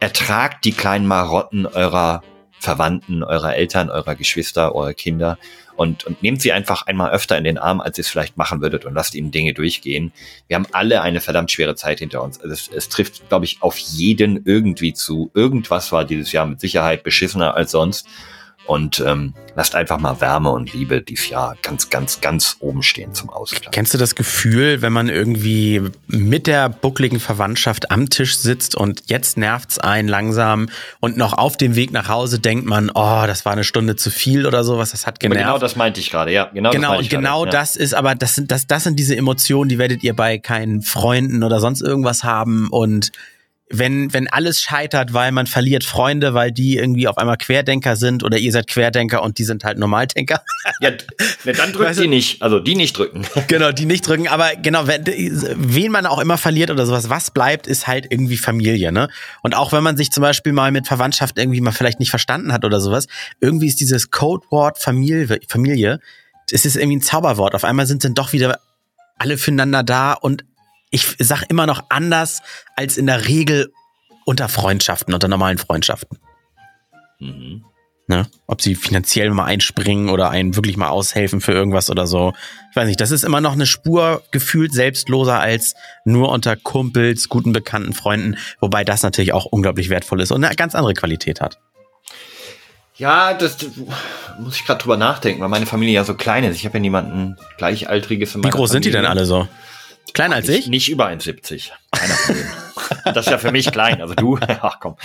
Ertragt 0.00 0.64
die 0.64 0.72
kleinen 0.72 1.06
Marotten 1.06 1.66
eurer 1.66 2.22
Verwandten, 2.60 3.22
eurer 3.22 3.56
Eltern, 3.56 3.90
eurer 3.90 4.14
Geschwister, 4.14 4.74
eurer 4.74 4.94
Kinder 4.94 5.38
und, 5.76 6.04
und 6.04 6.22
nehmt 6.22 6.42
sie 6.42 6.52
einfach 6.52 6.86
einmal 6.86 7.10
öfter 7.10 7.38
in 7.38 7.44
den 7.44 7.56
Arm, 7.56 7.80
als 7.80 7.96
ihr 7.96 8.02
es 8.02 8.08
vielleicht 8.08 8.36
machen 8.36 8.60
würdet 8.60 8.84
und 8.84 8.92
lasst 8.92 9.14
ihnen 9.14 9.30
Dinge 9.30 9.54
durchgehen. 9.54 10.12
Wir 10.46 10.56
haben 10.56 10.66
alle 10.72 11.00
eine 11.00 11.20
verdammt 11.20 11.50
schwere 11.50 11.74
Zeit 11.74 12.00
hinter 12.00 12.22
uns. 12.22 12.38
Also 12.38 12.52
es, 12.52 12.68
es 12.68 12.90
trifft, 12.90 13.30
glaube 13.30 13.46
ich, 13.46 13.62
auf 13.62 13.78
jeden 13.78 14.42
irgendwie 14.44 14.92
zu. 14.92 15.30
Irgendwas 15.32 15.90
war 15.90 16.04
dieses 16.04 16.32
Jahr 16.32 16.44
mit 16.44 16.60
Sicherheit 16.60 17.02
beschissener 17.02 17.54
als 17.54 17.70
sonst. 17.70 18.06
Und 18.70 19.02
ähm, 19.04 19.34
lasst 19.56 19.74
einfach 19.74 19.98
mal 19.98 20.20
Wärme 20.20 20.50
und 20.50 20.72
Liebe 20.72 21.02
dieses 21.02 21.28
Jahr 21.28 21.56
ganz, 21.60 21.90
ganz, 21.90 22.20
ganz 22.20 22.56
oben 22.60 22.84
stehen 22.84 23.12
zum 23.14 23.28
Ausgleich. 23.28 23.72
Kennst 23.72 23.94
du 23.94 23.98
das 23.98 24.14
Gefühl, 24.14 24.80
wenn 24.80 24.92
man 24.92 25.08
irgendwie 25.08 25.82
mit 26.06 26.46
der 26.46 26.68
buckligen 26.68 27.18
Verwandtschaft 27.18 27.90
am 27.90 28.10
Tisch 28.10 28.38
sitzt 28.38 28.76
und 28.76 29.02
jetzt 29.06 29.36
nervt's 29.36 29.80
einen 29.80 30.06
langsam 30.06 30.68
und 31.00 31.16
noch 31.16 31.32
auf 31.32 31.56
dem 31.56 31.74
Weg 31.74 31.90
nach 31.90 32.08
Hause 32.08 32.38
denkt 32.38 32.64
man, 32.64 32.90
oh, 32.90 33.24
das 33.26 33.44
war 33.44 33.54
eine 33.54 33.64
Stunde 33.64 33.96
zu 33.96 34.08
viel 34.08 34.46
oder 34.46 34.62
sowas, 34.62 34.92
das 34.92 35.04
hat 35.04 35.18
genervt. 35.18 35.42
Aber 35.42 35.54
genau 35.54 35.58
das 35.58 35.74
meinte 35.74 35.98
ich 35.98 36.08
gerade, 36.08 36.32
ja. 36.32 36.44
Genau, 36.54 36.70
genau 36.70 36.92
das 36.92 37.00
und 37.00 37.10
genau 37.10 37.42
gerade, 37.42 37.50
das 37.50 37.74
ist, 37.74 37.92
aber 37.92 38.14
das 38.14 38.36
sind, 38.36 38.52
das, 38.52 38.68
das 38.68 38.84
sind 38.84 39.00
diese 39.00 39.16
Emotionen, 39.16 39.68
die 39.68 39.78
werdet 39.78 40.04
ihr 40.04 40.14
bei 40.14 40.38
keinen 40.38 40.82
Freunden 40.82 41.42
oder 41.42 41.58
sonst 41.58 41.80
irgendwas 41.80 42.22
haben 42.22 42.68
und 42.70 43.10
wenn, 43.72 44.12
wenn 44.12 44.26
alles 44.28 44.60
scheitert, 44.60 45.14
weil 45.14 45.30
man 45.30 45.46
verliert 45.46 45.84
Freunde, 45.84 46.34
weil 46.34 46.50
die 46.50 46.76
irgendwie 46.76 47.06
auf 47.06 47.16
einmal 47.18 47.36
Querdenker 47.36 47.94
sind 47.94 48.24
oder 48.24 48.36
ihr 48.36 48.50
seid 48.50 48.66
Querdenker 48.66 49.22
und 49.22 49.38
die 49.38 49.44
sind 49.44 49.62
halt 49.62 49.78
Normaldenker. 49.78 50.42
Ja, 50.80 50.90
ja 51.44 51.52
dann 51.52 51.72
drückt 51.72 51.90
weißt 51.90 52.00
die 52.00 52.08
nicht, 52.08 52.42
also 52.42 52.58
die 52.58 52.74
nicht 52.74 52.98
drücken. 52.98 53.26
Genau, 53.48 53.72
die 53.72 53.86
nicht 53.86 54.06
drücken, 54.06 54.28
aber 54.28 54.50
genau, 54.56 54.86
wenn, 54.86 55.04
wen 55.06 55.92
man 55.92 56.06
auch 56.06 56.18
immer 56.18 56.36
verliert 56.36 56.70
oder 56.70 56.86
sowas, 56.86 57.08
was 57.08 57.30
bleibt, 57.30 57.66
ist 57.66 57.86
halt 57.86 58.06
irgendwie 58.10 58.36
Familie, 58.36 58.92
ne? 58.92 59.08
Und 59.42 59.56
auch 59.56 59.72
wenn 59.72 59.82
man 59.82 59.96
sich 59.96 60.10
zum 60.10 60.22
Beispiel 60.22 60.52
mal 60.52 60.70
mit 60.70 60.86
Verwandtschaft 60.86 61.38
irgendwie 61.38 61.60
mal 61.60 61.72
vielleicht 61.72 62.00
nicht 62.00 62.10
verstanden 62.10 62.52
hat 62.52 62.64
oder 62.64 62.80
sowas, 62.80 63.06
irgendwie 63.40 63.66
ist 63.66 63.80
dieses 63.80 64.10
Codewort 64.10 64.78
Familie, 64.78 65.40
Familie, 65.48 66.00
es 66.50 66.64
ist 66.64 66.76
irgendwie 66.76 66.98
ein 66.98 67.02
Zauberwort. 67.02 67.54
Auf 67.54 67.64
einmal 67.64 67.86
sind 67.86 68.04
dann 68.04 68.14
doch 68.14 68.32
wieder 68.32 68.58
alle 69.18 69.36
füreinander 69.36 69.82
da 69.82 70.12
und 70.12 70.44
ich 70.90 71.16
sag 71.18 71.44
immer 71.48 71.66
noch 71.66 71.84
anders 71.88 72.42
als 72.76 72.96
in 72.96 73.06
der 73.06 73.26
Regel 73.26 73.72
unter 74.24 74.48
Freundschaften, 74.48 75.14
unter 75.14 75.28
normalen 75.28 75.58
Freundschaften. 75.58 76.18
Mhm. 77.18 77.64
Ne? 78.06 78.26
Ob 78.48 78.60
sie 78.60 78.74
finanziell 78.74 79.30
mal 79.30 79.44
einspringen 79.44 80.08
oder 80.08 80.30
einen 80.30 80.56
wirklich 80.56 80.76
mal 80.76 80.88
aushelfen 80.88 81.40
für 81.40 81.52
irgendwas 81.52 81.90
oder 81.90 82.08
so. 82.08 82.32
Ich 82.70 82.76
weiß 82.76 82.88
nicht, 82.88 83.00
das 83.00 83.12
ist 83.12 83.22
immer 83.22 83.40
noch 83.40 83.52
eine 83.52 83.66
Spur 83.66 84.24
gefühlt 84.32 84.72
selbstloser 84.72 85.38
als 85.38 85.76
nur 86.04 86.30
unter 86.30 86.56
Kumpels, 86.56 87.28
guten 87.28 87.52
bekannten 87.52 87.92
Freunden, 87.92 88.36
wobei 88.60 88.82
das 88.82 89.04
natürlich 89.04 89.32
auch 89.32 89.44
unglaublich 89.44 89.90
wertvoll 89.90 90.20
ist 90.20 90.32
und 90.32 90.42
eine 90.42 90.56
ganz 90.56 90.74
andere 90.74 90.94
Qualität 90.94 91.40
hat. 91.40 91.60
Ja, 92.96 93.32
das, 93.32 93.58
muss 94.40 94.56
ich 94.56 94.66
gerade 94.66 94.82
drüber 94.82 94.96
nachdenken, 94.96 95.40
weil 95.40 95.48
meine 95.48 95.66
Familie 95.66 95.94
ja 95.94 96.04
so 96.04 96.14
klein 96.14 96.42
ist. 96.42 96.56
Ich 96.56 96.66
habe 96.66 96.78
ja 96.78 96.80
niemanden 96.80 97.36
gleichaltriges 97.58 98.34
in 98.34 98.40
meiner 98.40 98.52
Wie 98.52 98.56
groß 98.56 98.70
Familie. 98.70 98.72
sind 98.72 98.84
die 98.86 98.90
denn 98.90 99.06
alle 99.06 99.24
so? 99.24 99.48
Kleiner 100.12 100.36
als 100.36 100.48
nicht, 100.48 100.60
ich? 100.60 100.68
Nicht 100.68 100.88
über 100.88 101.06
1,70. 101.08 101.70
Keiner 101.92 102.14
von 102.14 102.34
denen. 102.34 102.50
Das 103.04 103.26
ist 103.26 103.30
ja 103.30 103.38
für 103.38 103.52
mich 103.52 103.70
klein. 103.70 104.00
Also 104.00 104.14
du, 104.14 104.38
ach 104.62 104.78
komm. 104.80 104.96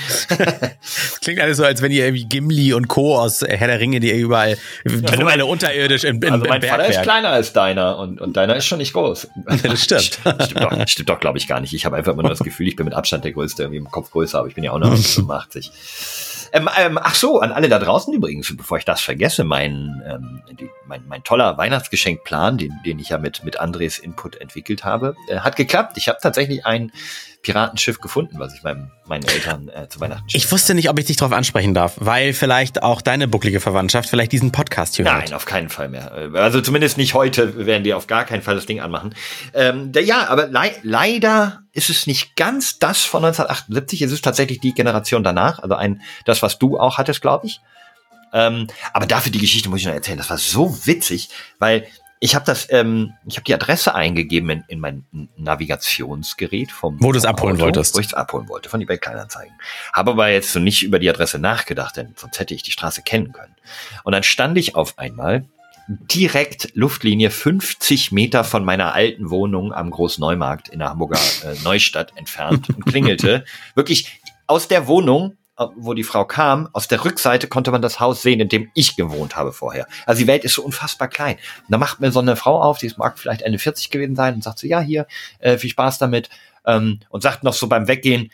Klingt 1.21 1.39
alles 1.39 1.57
so, 1.57 1.63
als 1.63 1.81
wenn 1.81 1.91
ihr 1.91 2.05
irgendwie 2.05 2.25
Gimli 2.25 2.74
und 2.74 2.88
Co. 2.88 3.17
aus 3.17 3.41
Herr 3.41 3.67
der 3.67 3.79
Ringe, 3.79 4.00
die 4.00 4.09
ihr 4.09 4.17
überall, 4.17 4.57
die 4.85 4.95
ja, 4.95 5.25
alle 5.25 5.45
unterirdisch 5.45 6.03
in, 6.03 6.21
in 6.21 6.31
Also 6.31 6.45
mein 6.45 6.62
Vater 6.62 6.88
ist 6.88 7.01
kleiner 7.03 7.29
als 7.29 7.53
deiner 7.53 7.97
und, 8.00 8.19
und 8.21 8.35
deiner 8.38 8.55
ist 8.55 8.65
schon 8.65 8.79
nicht 8.79 8.93
groß. 8.93 9.27
das 9.45 9.83
stimmt. 9.83 10.01
stimmt 10.01 10.62
doch, 10.62 10.88
stimmt 10.88 11.09
doch 11.09 11.19
glaube 11.19 11.38
ich, 11.38 11.47
gar 11.47 11.59
nicht. 11.62 11.74
Ich 11.74 11.85
habe 11.85 11.95
einfach 11.95 12.13
immer 12.13 12.24
nur 12.24 12.31
das 12.31 12.39
Gefühl, 12.39 12.67
ich 12.67 12.75
bin 12.75 12.85
mit 12.85 12.93
Abstand 12.93 13.24
der 13.24 13.31
Größte, 13.31 13.63
irgendwie 13.63 13.77
im 13.77 13.91
Kopf 13.91 14.12
größer, 14.12 14.39
aber 14.39 14.47
ich 14.47 14.55
bin 14.55 14.63
ja 14.63 14.71
auch 14.71 14.79
nur 14.79 14.95
85. 14.95 15.71
Ähm, 16.51 16.69
ähm, 16.77 16.99
ach 17.01 17.15
so, 17.15 17.39
an 17.39 17.51
alle 17.51 17.69
da 17.69 17.79
draußen 17.79 18.13
übrigens, 18.13 18.55
bevor 18.55 18.77
ich 18.77 18.85
das 18.85 19.01
vergesse, 19.01 19.43
mein, 19.43 20.01
ähm, 20.05 20.41
die, 20.59 20.69
mein, 20.85 21.05
mein 21.07 21.23
toller 21.23 21.57
Weihnachtsgeschenkplan, 21.57 22.57
den, 22.57 22.73
den 22.85 22.99
ich 22.99 23.09
ja 23.09 23.17
mit, 23.17 23.43
mit 23.43 23.59
Andres 23.59 23.97
Input 23.97 24.35
entwickelt 24.37 24.84
habe, 24.84 25.15
äh, 25.27 25.39
hat 25.39 25.55
geklappt. 25.55 25.97
Ich 25.97 26.08
habe 26.08 26.19
tatsächlich 26.21 26.65
ein 26.65 26.91
Piratenschiff 27.45 28.01
gefunden, 28.01 28.39
was 28.39 28.55
ich 28.55 28.63
meinem, 28.63 28.89
meinen 29.05 29.23
Eltern 29.23 29.69
äh, 29.69 29.88
zu 29.88 29.99
Weihnachten 29.99 30.25
Ich 30.34 30.51
wusste 30.51 30.73
nicht, 30.73 30.89
ob 30.89 30.97
ich 30.97 31.05
dich 31.05 31.15
darauf 31.15 31.31
ansprechen 31.31 31.75
darf, 31.75 31.93
weil 31.97 32.34
vielleicht 32.34 32.81
auch 32.81 33.01
deine 33.01 33.27
bucklige 33.27 33.60
Verwandtschaft 33.60 34.10
vielleicht 34.10 34.31
diesen 34.31 34.51
Podcast 34.51 34.95
hier 34.95 35.05
Nein, 35.05 35.21
hört. 35.21 35.34
auf 35.34 35.45
keinen 35.45 35.69
Fall 35.69 35.89
mehr. 35.89 36.12
Also 36.34 36.60
zumindest 36.62 36.97
nicht 36.97 37.13
heute 37.13 37.67
werden 37.67 37.84
die 37.84 37.93
auf 37.93 38.08
gar 38.08 38.25
keinen 38.25 38.41
Fall 38.41 38.55
das 38.55 38.65
Ding 38.65 38.79
anmachen. 38.79 39.13
Ähm, 39.53 39.91
der, 39.91 40.03
ja, 40.03 40.27
aber 40.27 40.47
le 40.47 40.71
leider 40.81 41.62
ist 41.71 41.91
es 41.91 42.08
nicht 42.08 42.36
ganz 42.36 42.79
das 42.79 43.03
von 43.03 43.23
1978. 43.23 44.01
Es 44.01 44.12
ist 44.12 44.25
tatsächlich 44.25 44.60
die 44.60 44.73
Generation 44.73 45.23
danach. 45.23 45.60
Also 45.60 45.75
ein, 45.75 46.01
das, 46.25 46.41
was 46.41 46.58
du 46.58 46.79
auch 46.79 46.97
hattest, 46.97 47.21
glaube 47.21 47.45
ich. 47.45 47.62
Ähm, 48.34 48.65
aber 48.91 49.05
dafür 49.05 49.31
die 49.31 49.39
Geschichte 49.39 49.69
muss 49.69 49.81
ich 49.81 49.86
noch 49.86 49.93
erzählen. 49.93 50.17
Das 50.17 50.31
war 50.31 50.39
so 50.39 50.75
witzig, 50.86 51.29
weil 51.60 51.86
ich 52.25 52.33
habe 52.33 52.43
das, 52.43 52.67
ähm, 52.71 53.13
ich 53.27 53.35
habe 53.35 53.43
die 53.43 53.53
Adresse 53.53 53.93
eingegeben 53.93 54.49
in, 54.49 54.63
in 54.67 54.79
mein 54.79 55.05
Navigationsgerät 55.38 56.71
vom 56.71 56.97
wo 56.99 57.11
du 57.11 57.19
es 57.19 57.23
abholen 57.23 57.57
Auto, 57.57 57.65
wolltest, 57.65 57.95
wo 57.95 57.99
ich 57.99 58.07
es 58.07 58.13
abholen 58.15 58.49
wollte 58.49 58.67
von 58.67 58.81
eBay 58.81 58.97
Kleinanzeigen. 58.97 59.53
Habe 59.93 60.11
aber 60.11 60.29
jetzt 60.29 60.51
so 60.51 60.59
nicht 60.59 60.81
über 60.81 60.97
die 60.97 61.07
Adresse 61.07 61.38
nachgedacht, 61.38 61.97
denn 61.97 62.15
sonst 62.17 62.39
hätte 62.39 62.55
ich 62.55 62.63
die 62.63 62.71
Straße 62.71 63.03
kennen 63.03 63.31
können. 63.31 63.55
Und 64.03 64.13
dann 64.13 64.23
stand 64.23 64.57
ich 64.57 64.73
auf 64.73 64.97
einmal 64.97 65.45
direkt 65.88 66.71
Luftlinie 66.73 67.29
50 67.29 68.11
Meter 68.11 68.43
von 68.43 68.65
meiner 68.65 68.95
alten 68.95 69.29
Wohnung 69.29 69.71
am 69.71 69.91
Großneumarkt 69.91 70.67
in 70.69 70.79
der 70.79 70.89
Hamburger 70.89 71.19
äh, 71.43 71.53
Neustadt 71.63 72.11
entfernt 72.15 72.69
und 72.69 72.88
klingelte 72.88 73.45
wirklich 73.75 74.19
aus 74.47 74.67
der 74.67 74.88
Wohnung 74.88 75.38
wo 75.76 75.94
die 75.94 76.04
Frau 76.04 76.26
kam, 76.26 76.70
aus 76.74 76.88
der 76.88 77.06
Rückseite 77.06 77.48
konnte 77.48 77.72
man 77.72 77.82
das 77.82 78.00
Haus 78.00 78.22
sehen, 78.22 78.39
in 78.39 78.50
dem 78.50 78.70
ich 78.74 78.96
gewohnt 78.96 79.36
habe 79.36 79.54
vorher. 79.54 79.88
Also 80.06 80.20
die 80.22 80.28
Welt 80.28 80.44
ist 80.44 80.56
so 80.56 80.63
unfassbar 80.63 81.08
klein. 81.08 81.36
Und 81.36 81.72
da 81.72 81.78
macht 81.78 82.02
mir 82.02 82.12
so 82.12 82.20
eine 82.20 82.36
Frau 82.36 82.62
auf, 82.62 82.78
die 82.78 82.91
mag 82.98 83.18
vielleicht 83.18 83.41
Ende 83.41 83.58
40 83.58 83.89
gewesen 83.89 84.15
sein 84.15 84.36
und 84.36 84.44
sagt 84.44 84.60
so, 84.60 84.68
ja, 84.68 84.82
hier, 84.82 85.08
äh, 85.39 85.58
viel 85.58 85.70
Spaß 85.70 85.98
damit. 85.98 86.30
Ähm, 86.65 87.00
und 87.10 87.22
sagt 87.22 87.44
noch 87.44 87.54
so 87.54 87.68
beim 87.68 87.88
Weggehen, 87.88 88.32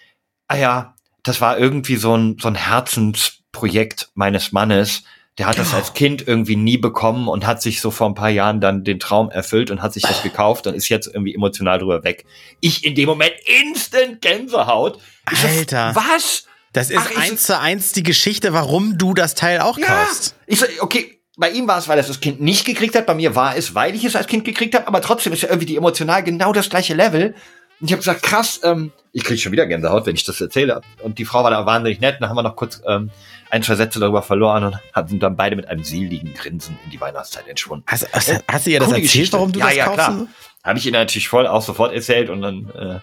ah 0.48 0.56
ja, 0.56 0.96
das 1.24 1.42
war 1.42 1.60
irgendwie 1.60 1.96
so 1.96 2.16
ein, 2.16 2.38
so 2.40 2.48
ein 2.48 2.56
Herzensprojekt 2.56 4.10
meines 4.16 4.52
Mannes. 4.52 5.04
Der 5.38 5.46
hat 5.46 5.60
das 5.60 5.74
als 5.74 5.94
Kind 5.94 6.28
irgendwie 6.28 6.56
nie 6.56 6.78
bekommen 6.78 7.28
und 7.28 7.48
hat 7.48 7.62
sich 7.62 7.82
so 7.82 7.90
vor 7.90 8.08
ein 8.08 8.16
paar 8.16 8.30
Jahren 8.30 8.60
dann 8.60 8.84
den 8.84 9.00
Traum 9.00 9.30
erfüllt 9.30 9.72
und 9.72 9.82
hat 9.82 9.94
sich 9.94 10.04
das 10.04 10.24
gekauft 10.24 10.68
und 10.68 10.74
ist 10.74 10.90
jetzt 10.90 11.08
irgendwie 11.08 11.34
emotional 11.34 11.80
drüber 11.80 12.04
weg. 12.04 12.26
Ich 12.60 12.84
in 12.84 12.96
dem 12.96 13.08
Moment 13.08 13.34
instant 13.46 14.22
Gänsehaut. 14.22 15.00
Alter. 15.26 15.96
Was? 15.96 16.48
Das 16.74 16.90
ist 16.90 16.98
Ach, 16.98 17.18
eins 17.18 17.44
zu 17.44 17.60
eins 17.60 17.92
die 17.92 18.04
Geschichte, 18.04 18.54
warum 18.54 18.98
du 18.98 19.14
das 19.14 19.36
Teil 19.36 19.60
auch 19.60 19.78
ja. 19.78 19.88
kaufst. 19.88 20.36
Ich 20.48 20.82
okay, 20.82 21.22
bei 21.38 21.50
ihm 21.50 21.68
war 21.68 21.78
es, 21.78 21.88
weil 21.88 21.98
er 21.98 22.04
das 22.04 22.20
Kind 22.20 22.42
nicht 22.42 22.66
gekriegt 22.66 22.96
hat. 22.96 23.06
Bei 23.06 23.16
mir 23.16 23.36
war 23.36 23.56
es, 23.56 23.76
weil 23.76 23.96
ich 23.96 24.06
es 24.06 24.16
als 24.16 24.28
Kind 24.28 24.46
gekriegt 24.46 24.76
habe. 24.76 24.88
Aber 24.88 25.02
trotzdem 25.02 25.34
ist 25.34 25.42
ja 25.42 25.50
irgendwie 25.50 25.66
die 25.66 25.76
emotional 25.76 26.24
genau 26.24 26.54
das 26.54 26.70
gleiche 26.70 26.94
Level. 26.94 27.36
Und 27.80 27.88
ich 27.88 27.94
habe 27.94 28.00
gesagt, 28.00 28.22
krass, 28.22 28.60
ähm, 28.64 28.92
ich 29.12 29.24
krieg 29.24 29.40
schon 29.40 29.52
wieder 29.52 29.66
Gänsehaut, 29.66 30.06
wenn 30.06 30.16
ich 30.16 30.24
das 30.24 30.40
erzähle. 30.40 30.82
Und 31.02 31.18
die 31.18 31.26
Frau 31.26 31.44
war 31.44 31.52
da 31.52 31.66
wahnsinnig 31.66 32.00
nett. 32.00 32.18
Dann 32.20 32.30
haben 32.30 32.36
wir 32.36 32.44
noch 32.44 32.56
kurz 32.56 32.82
ähm, 32.86 33.10
ein, 33.50 33.64
zwei 33.64 33.76
Sätze 33.76 34.00
darüber 34.00 34.22
verloren 34.22 34.66
und 34.96 35.10
sind 35.10 35.24
dann 35.24 35.36
beide 35.36 35.56
mit 35.56 35.68
einem 35.68 35.84
seligen 35.84 36.34
Grinsen 36.34 36.78
in 36.86 36.92
die 36.92 37.02
Weihnachtszeit 37.02 37.48
entschwunden. 37.48 37.86
Hast, 37.88 38.08
hast, 38.14 38.44
hast 38.48 38.66
du 38.68 38.70
ihr 38.70 38.80
das 38.80 38.90
erzählt, 38.90 39.04
Geschichte. 39.04 39.34
warum 39.34 39.52
du 39.52 39.60
ja, 39.60 39.66
das 39.66 39.76
ja, 39.76 39.86
kaufst? 39.86 40.00
Ja, 40.00 40.06
klar. 40.06 40.28
Habe 40.64 40.80
ich 40.80 40.86
ihr 40.86 40.92
natürlich 40.92 41.28
voll 41.28 41.48
auch 41.48 41.64
sofort 41.64 41.92
erzählt 41.92 42.30
und 42.30 42.42
dann 42.44 42.70
äh, 42.70 43.00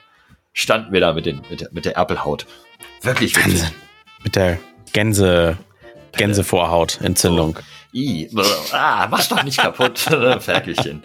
standen 0.59 0.93
wir 0.93 1.01
da 1.01 1.13
mit, 1.13 1.27
den, 1.27 1.43
mit, 1.49 1.61
der, 1.61 1.69
mit 1.73 1.85
der 1.85 1.97
Erpelhaut. 1.97 2.47
Wirklich, 3.03 3.35
wirklich. 3.37 3.63
Mit 4.25 4.35
der 4.35 4.59
Gänse, 4.93 5.57
Gänsevorhautentzündung. 6.17 7.59
Oh. 7.59 7.63
I, 7.95 8.29
ah, 8.73 9.07
mach's 9.09 9.29
doch 9.29 9.43
nicht 9.43 9.59
kaputt, 9.59 9.99
Ferkelchen. 10.41 11.01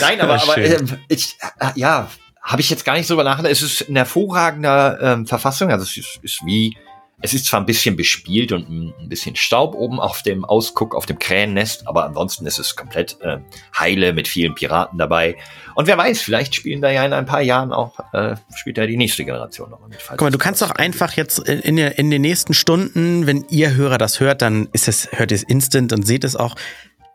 Nein, 0.00 0.20
aber, 0.20 0.40
aber 0.40 0.56
äh, 0.56 0.80
ich, 1.08 1.36
äh, 1.58 1.70
ja, 1.74 2.08
habe 2.40 2.62
ich 2.62 2.70
jetzt 2.70 2.84
gar 2.84 2.94
nicht 2.94 3.06
so 3.06 3.20
nachgedacht. 3.20 3.52
Es 3.52 3.62
ist 3.62 3.82
in 3.82 3.96
hervorragender 3.96 4.98
ähm, 5.02 5.26
Verfassung, 5.26 5.70
also 5.70 5.82
es 5.82 5.96
ist, 5.96 6.20
ist 6.22 6.46
wie 6.46 6.76
es 7.22 7.32
ist 7.32 7.46
zwar 7.46 7.60
ein 7.60 7.66
bisschen 7.66 7.96
bespielt 7.96 8.52
und 8.52 8.68
ein 8.68 9.08
bisschen 9.08 9.36
Staub 9.36 9.74
oben 9.74 10.00
auf 10.00 10.22
dem 10.22 10.44
Ausguck, 10.44 10.94
auf 10.94 11.06
dem 11.06 11.18
Krähennest, 11.18 11.88
aber 11.88 12.04
ansonsten 12.04 12.46
ist 12.46 12.58
es 12.58 12.76
komplett 12.76 13.18
äh, 13.22 13.38
heile 13.78 14.12
mit 14.12 14.28
vielen 14.28 14.54
Piraten 14.54 14.98
dabei. 14.98 15.36
Und 15.74 15.86
wer 15.86 15.96
weiß, 15.96 16.20
vielleicht 16.20 16.54
spielen 16.54 16.82
da 16.82 16.90
ja 16.90 17.06
in 17.06 17.14
ein 17.14 17.24
paar 17.24 17.40
Jahren 17.40 17.72
auch, 17.72 17.98
äh, 18.12 18.36
spielt 18.54 18.76
da 18.76 18.86
die 18.86 18.98
nächste 18.98 19.24
Generation 19.24 19.70
noch 19.70 19.86
mit. 19.88 19.98
Guck 20.08 20.20
mal, 20.20 20.30
du 20.30 20.38
kannst 20.38 20.60
doch 20.60 20.72
einfach 20.72 21.14
jetzt 21.14 21.38
in, 21.38 21.78
in 21.78 22.10
den 22.10 22.20
nächsten 22.20 22.52
Stunden, 22.52 23.26
wenn 23.26 23.46
ihr 23.48 23.74
Hörer 23.74 23.96
das 23.96 24.20
hört, 24.20 24.42
dann 24.42 24.68
ist 24.72 24.86
es, 24.86 25.08
hört 25.12 25.30
ihr 25.30 25.36
es 25.36 25.42
instant 25.42 25.92
und 25.92 26.06
seht 26.06 26.24
es 26.24 26.36
auch 26.36 26.54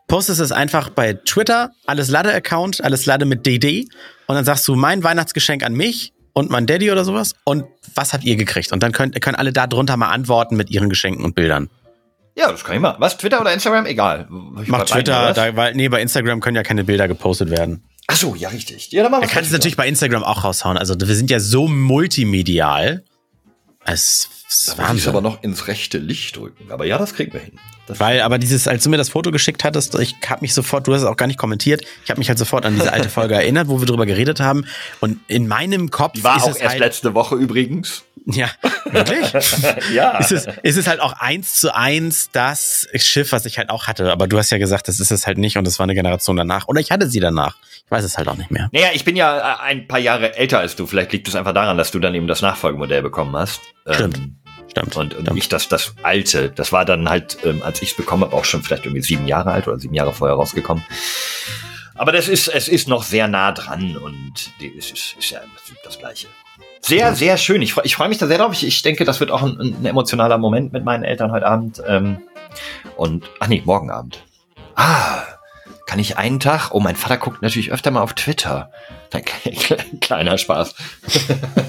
postest 0.08 0.40
es 0.40 0.52
einfach 0.52 0.90
bei 0.90 1.14
Twitter, 1.14 1.70
alles 1.86 2.08
Lade-Account, 2.08 2.84
alles 2.84 3.06
Lade 3.06 3.24
mit 3.24 3.46
DD 3.46 3.88
und 4.26 4.34
dann 4.34 4.44
sagst 4.44 4.68
du 4.68 4.74
mein 4.74 5.02
Weihnachtsgeschenk 5.02 5.62
an 5.62 5.72
mich 5.72 6.12
und 6.32 6.50
mein 6.50 6.66
Daddy 6.66 6.90
oder 6.90 7.04
sowas 7.04 7.34
und 7.44 7.64
was 7.94 8.12
habt 8.12 8.24
ihr 8.24 8.36
gekriegt? 8.36 8.72
Und 8.72 8.82
dann 8.82 8.92
könnt, 8.92 9.20
können 9.20 9.36
alle 9.36 9.52
da 9.52 9.66
drunter 9.66 9.96
mal 9.96 10.10
antworten 10.10 10.56
mit 10.56 10.70
ihren 10.70 10.88
Geschenken 10.88 11.24
und 11.24 11.34
Bildern. 11.34 11.68
Ja, 12.34 12.50
das 12.50 12.64
kann 12.64 12.76
ich 12.76 12.80
mal. 12.80 12.96
Was, 12.98 13.18
Twitter 13.18 13.40
oder 13.40 13.52
Instagram? 13.52 13.84
Egal. 13.86 14.28
Ich 14.62 14.68
Mach 14.68 14.84
Twitter, 14.84 15.32
da, 15.34 15.54
weil, 15.54 15.74
nee, 15.74 15.88
bei 15.88 16.00
Instagram 16.00 16.40
können 16.40 16.56
ja 16.56 16.62
keine 16.62 16.84
Bilder 16.84 17.06
gepostet 17.06 17.50
werden. 17.50 17.84
Ach 18.06 18.16
so, 18.16 18.34
ja, 18.34 18.48
richtig. 18.48 18.90
Ja, 18.90 19.02
dann 19.02 19.12
machen 19.12 19.22
wir 19.22 19.28
kannst 19.28 19.48
es 19.48 19.52
natürlich 19.52 19.76
bei 19.76 19.86
Instagram 19.86 20.24
auch 20.24 20.44
raushauen. 20.44 20.76
Also 20.78 20.94
wir 20.98 21.14
sind 21.14 21.30
ja 21.30 21.40
so 21.40 21.68
multimedial. 21.68 23.04
Es 23.84 24.28
ist 24.52 24.78
da 24.78 24.92
muss 24.92 25.02
ich 25.02 25.08
aber 25.08 25.20
noch 25.20 25.42
ins 25.42 25.66
rechte 25.68 25.98
Licht 25.98 26.36
drücken. 26.36 26.70
Aber 26.70 26.84
ja, 26.84 26.98
das 26.98 27.14
kriegen 27.14 27.32
wir 27.32 27.40
hin. 27.40 27.58
Das 27.86 27.98
Weil, 27.98 28.20
aber 28.20 28.38
dieses, 28.38 28.68
als 28.68 28.84
du 28.84 28.90
mir 28.90 28.96
das 28.96 29.08
Foto 29.08 29.32
geschickt 29.32 29.64
hattest, 29.64 29.98
ich 29.98 30.14
habe 30.28 30.42
mich 30.42 30.54
sofort, 30.54 30.86
du 30.86 30.94
hast 30.94 31.02
es 31.02 31.06
auch 31.08 31.16
gar 31.16 31.26
nicht 31.26 31.38
kommentiert, 31.38 31.82
ich 32.04 32.10
habe 32.10 32.18
mich 32.18 32.28
halt 32.28 32.38
sofort 32.38 32.64
an 32.64 32.74
diese 32.74 32.92
alte 32.92 33.08
Folge 33.10 33.34
erinnert, 33.34 33.68
wo 33.68 33.80
wir 33.80 33.86
drüber 33.86 34.06
geredet 34.06 34.40
haben. 34.40 34.64
Und 35.00 35.18
in 35.26 35.48
meinem 35.48 35.90
Kopf 35.90 36.12
Die 36.12 36.22
war 36.24 36.36
ist 36.36 36.44
auch 36.44 36.50
es 36.50 36.56
erst 36.56 36.70
halt, 36.72 36.80
letzte 36.80 37.14
Woche 37.14 37.34
übrigens. 37.34 38.04
Ja, 38.24 38.50
wirklich? 38.84 39.32
ja. 39.92 40.18
Ist 40.18 40.30
es, 40.30 40.46
ist 40.62 40.76
es 40.76 40.86
halt 40.86 41.00
auch 41.00 41.14
eins 41.14 41.56
zu 41.56 41.74
eins 41.74 42.30
das 42.30 42.86
Schiff, 42.94 43.32
was 43.32 43.46
ich 43.46 43.58
halt 43.58 43.68
auch 43.68 43.88
hatte. 43.88 44.12
Aber 44.12 44.28
du 44.28 44.38
hast 44.38 44.50
ja 44.50 44.58
gesagt, 44.58 44.86
das 44.86 45.00
ist 45.00 45.10
es 45.10 45.26
halt 45.26 45.38
nicht 45.38 45.58
und 45.58 45.66
es 45.66 45.78
war 45.80 45.84
eine 45.84 45.94
Generation 45.94 46.36
danach. 46.36 46.68
Oder 46.68 46.80
ich 46.80 46.92
hatte 46.92 47.08
sie 47.08 47.18
danach. 47.18 47.56
Ich 47.84 47.90
weiß 47.90 48.04
es 48.04 48.16
halt 48.16 48.28
auch 48.28 48.36
nicht 48.36 48.50
mehr. 48.50 48.68
Naja, 48.72 48.88
ich 48.94 49.04
bin 49.04 49.16
ja 49.16 49.58
ein 49.58 49.88
paar 49.88 49.98
Jahre 49.98 50.36
älter 50.36 50.60
als 50.60 50.76
du. 50.76 50.86
Vielleicht 50.86 51.12
liegt 51.12 51.26
es 51.26 51.34
einfach 51.34 51.52
daran, 51.52 51.76
dass 51.76 51.90
du 51.90 51.98
dann 51.98 52.14
eben 52.14 52.28
das 52.28 52.42
Nachfolgemodell 52.42 53.02
bekommen 53.02 53.34
hast. 53.34 53.60
Stimmt. 53.90 54.18
Ähm, 54.18 54.36
Stimmt. 54.70 54.96
Und, 54.96 55.14
und 55.14 55.32
nicht 55.34 55.52
das, 55.52 55.68
das 55.68 55.94
alte. 56.02 56.50
Das 56.50 56.72
war 56.72 56.84
dann 56.84 57.08
halt, 57.08 57.38
ähm, 57.44 57.62
als 57.62 57.82
ich 57.82 57.90
es 57.90 57.96
bekommen 57.96 58.24
habe, 58.24 58.34
auch 58.34 58.44
schon 58.44 58.62
vielleicht 58.62 58.86
irgendwie 58.86 59.02
sieben 59.02 59.26
Jahre 59.26 59.52
alt 59.52 59.68
oder 59.68 59.78
sieben 59.78 59.94
Jahre 59.94 60.12
vorher 60.12 60.36
rausgekommen. 60.36 60.82
Aber 61.94 62.12
das 62.12 62.28
ist, 62.28 62.48
es 62.48 62.68
ist 62.68 62.88
noch 62.88 63.02
sehr 63.02 63.28
nah 63.28 63.52
dran 63.52 63.96
und 63.96 64.32
es 64.60 64.90
ist, 64.90 65.16
ist 65.18 65.30
ja 65.30 65.40
das 65.84 65.98
Gleiche. 65.98 66.28
Sehr, 66.80 67.14
sehr 67.14 67.36
schön. 67.36 67.62
Ich, 67.62 67.76
ich 67.84 67.94
freue 67.94 68.08
mich 68.08 68.18
da 68.18 68.26
sehr 68.26 68.38
drauf. 68.38 68.52
Ich, 68.52 68.66
ich 68.66 68.82
denke, 68.82 69.04
das 69.04 69.20
wird 69.20 69.30
auch 69.30 69.42
ein, 69.42 69.58
ein 69.60 69.84
emotionaler 69.84 70.38
Moment 70.38 70.72
mit 70.72 70.84
meinen 70.84 71.04
Eltern 71.04 71.30
heute 71.30 71.46
Abend. 71.46 71.82
Ähm, 71.86 72.22
und, 72.96 73.24
ach 73.38 73.46
nee, 73.46 73.62
morgen 73.64 73.90
Abend. 73.90 74.24
Ah, 74.74 75.22
kann 75.86 75.98
ich 75.98 76.16
einen 76.16 76.40
Tag? 76.40 76.70
Oh, 76.72 76.80
mein 76.80 76.96
Vater 76.96 77.18
guckt 77.18 77.42
natürlich 77.42 77.70
öfter 77.70 77.90
mal 77.90 78.02
auf 78.02 78.14
Twitter. 78.14 78.72
Kleiner 80.00 80.38
Spaß. 80.38 80.74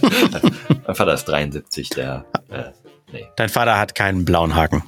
mein 0.87 0.95
Vater 0.95 1.13
ist 1.13 1.25
73, 1.25 1.89
der 1.89 2.25
äh, 2.49 2.71
Nee. 3.13 3.27
Dein 3.35 3.49
Vater 3.49 3.77
hat 3.77 3.93
keinen 3.93 4.25
blauen 4.25 4.55
Haken. 4.55 4.83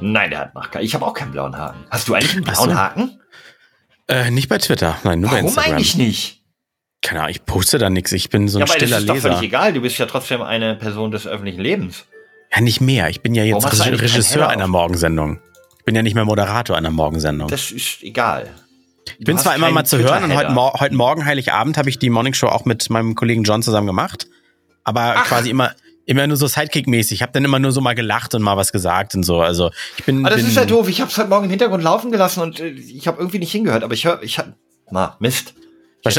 Nein, 0.00 0.30
der 0.30 0.40
hat 0.40 0.54
noch 0.54 0.70
keinen. 0.70 0.84
Ich 0.84 0.94
habe 0.94 1.06
auch 1.06 1.14
keinen 1.14 1.30
blauen 1.30 1.56
Haken. 1.56 1.84
Hast 1.90 2.08
du 2.08 2.14
eigentlich 2.14 2.34
einen 2.34 2.44
blauen 2.44 2.76
Haken? 2.76 3.20
Äh, 4.08 4.30
nicht 4.30 4.48
bei 4.48 4.58
Twitter, 4.58 4.96
nein, 5.04 5.20
nur 5.20 5.30
Warum 5.30 5.44
bei 5.44 5.48
Instagram. 5.48 5.64
Warum 5.64 5.76
eigentlich 5.76 5.94
nicht? 5.96 6.42
Keine 7.02 7.20
Ahnung, 7.20 7.30
ich 7.30 7.44
poste 7.44 7.78
da 7.78 7.88
nichts. 7.88 8.10
Ich 8.12 8.30
bin 8.30 8.48
so 8.48 8.58
ein 8.58 8.66
ja, 8.66 8.66
stiller 8.66 8.98
Leser. 9.00 9.06
Das 9.06 9.16
ist 9.16 9.24
doch 9.24 9.30
völlig 9.30 9.48
egal. 9.48 9.72
Du 9.72 9.80
bist 9.80 9.98
ja 9.98 10.06
trotzdem 10.06 10.42
eine 10.42 10.74
Person 10.74 11.12
des 11.12 11.26
öffentlichen 11.26 11.60
Lebens. 11.60 12.06
Ja, 12.52 12.60
nicht 12.60 12.80
mehr. 12.80 13.08
Ich 13.10 13.20
bin 13.20 13.34
ja 13.34 13.44
jetzt 13.44 13.86
Regisseur 13.86 14.48
einer 14.48 14.66
Morgensendung. 14.66 15.40
Ich 15.78 15.84
bin 15.84 15.94
ja 15.94 16.02
nicht 16.02 16.14
mehr 16.14 16.24
Moderator 16.24 16.76
einer 16.76 16.90
Morgensendung. 16.90 17.48
Das 17.48 17.70
ist 17.70 18.02
egal. 18.02 18.48
Ich 19.18 19.24
bin 19.24 19.38
zwar 19.38 19.54
immer 19.54 19.70
mal 19.70 19.84
zu 19.84 19.98
hören 19.98 20.24
und 20.24 20.34
heute, 20.34 20.54
heute 20.54 20.94
Morgen, 20.94 21.24
Heiligabend, 21.24 21.78
habe 21.78 21.88
ich 21.88 21.98
die 21.98 22.10
Morning 22.10 22.34
Show 22.34 22.48
auch 22.48 22.64
mit 22.64 22.90
meinem 22.90 23.14
Kollegen 23.14 23.44
John 23.44 23.62
zusammen 23.62 23.86
gemacht. 23.86 24.26
Aber 24.84 25.14
Ach. 25.18 25.24
quasi 25.26 25.50
immer, 25.50 25.72
immer 26.08 26.26
nur 26.26 26.38
so 26.38 26.46
Sidekick-mäßig. 26.46 27.12
Ich 27.12 27.22
habe 27.22 27.32
dann 27.32 27.44
immer 27.44 27.58
nur 27.58 27.70
so 27.70 27.80
mal 27.80 27.94
gelacht 27.94 28.34
und 28.34 28.42
mal 28.42 28.56
was 28.56 28.72
gesagt 28.72 29.14
und 29.14 29.24
so. 29.24 29.40
Also 29.40 29.70
ich 29.98 30.04
bin. 30.04 30.20
Aber 30.24 30.30
das 30.30 30.40
bin, 30.40 30.48
ist 30.48 30.56
ja 30.56 30.64
doof. 30.64 30.88
Ich 30.88 31.00
habe 31.00 31.10
es 31.10 31.18
heute 31.18 31.28
Morgen 31.28 31.44
im 31.44 31.50
Hintergrund 31.50 31.84
laufen 31.84 32.10
gelassen 32.10 32.40
und 32.40 32.58
äh, 32.60 32.68
ich 32.68 33.06
habe 33.06 33.18
irgendwie 33.18 33.38
nicht 33.38 33.52
hingehört. 33.52 33.84
Aber 33.84 33.92
ich 33.92 34.06
höre, 34.06 34.22
ich 34.22 34.38
habe, 34.38 34.54
na 34.90 35.16
Mist. 35.20 35.54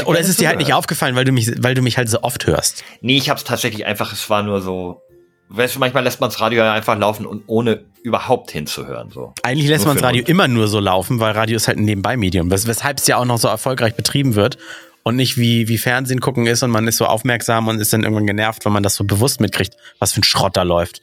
Oder 0.04 0.20
ist 0.20 0.28
es 0.28 0.36
dir 0.36 0.48
halt 0.48 0.58
nicht 0.58 0.72
aufgefallen, 0.72 1.16
weil 1.16 1.24
du 1.24 1.32
mich, 1.32 1.50
weil 1.62 1.74
du 1.74 1.82
mich 1.82 1.96
halt 1.96 2.08
so 2.08 2.22
oft 2.22 2.46
hörst? 2.46 2.84
Nee, 3.00 3.16
ich 3.16 3.28
habe 3.28 3.38
es 3.38 3.44
tatsächlich 3.44 3.84
einfach. 3.84 4.12
Es 4.12 4.30
war 4.30 4.42
nur 4.42 4.62
so. 4.62 5.00
Weißt 5.48 5.74
du, 5.74 5.80
manchmal 5.80 6.04
lässt 6.04 6.20
man 6.20 6.30
das 6.30 6.40
Radio 6.40 6.62
ja 6.62 6.72
einfach 6.72 6.96
laufen 6.96 7.26
und 7.26 7.42
ohne 7.48 7.84
überhaupt 8.04 8.52
hinzuhören. 8.52 9.10
So. 9.10 9.34
Eigentlich 9.42 9.68
lässt 9.68 9.84
man 9.84 9.96
das 9.96 10.04
Radio 10.04 10.22
immer 10.24 10.46
nur 10.46 10.68
so 10.68 10.78
laufen, 10.78 11.18
weil 11.18 11.32
Radio 11.32 11.56
ist 11.56 11.66
halt 11.66 11.78
ein 11.78 11.84
Nebenbei-Medium, 11.84 12.52
weshalb 12.52 12.98
es 12.98 13.08
ja 13.08 13.16
auch 13.16 13.24
noch 13.24 13.38
so 13.38 13.48
erfolgreich 13.48 13.96
betrieben 13.96 14.36
wird 14.36 14.58
und 15.02 15.16
nicht 15.16 15.36
wie, 15.36 15.68
wie 15.68 15.78
Fernsehen 15.78 16.20
gucken 16.20 16.46
ist 16.46 16.62
und 16.62 16.70
man 16.70 16.86
ist 16.86 16.96
so 16.96 17.06
aufmerksam 17.06 17.68
und 17.68 17.80
ist 17.80 17.92
dann 17.92 18.02
irgendwann 18.02 18.26
genervt, 18.26 18.64
wenn 18.64 18.72
man 18.72 18.82
das 18.82 18.94
so 18.94 19.04
bewusst 19.04 19.40
mitkriegt, 19.40 19.76
was 19.98 20.12
für 20.12 20.20
ein 20.20 20.24
Schrott 20.24 20.56
da 20.56 20.62
läuft. 20.62 21.02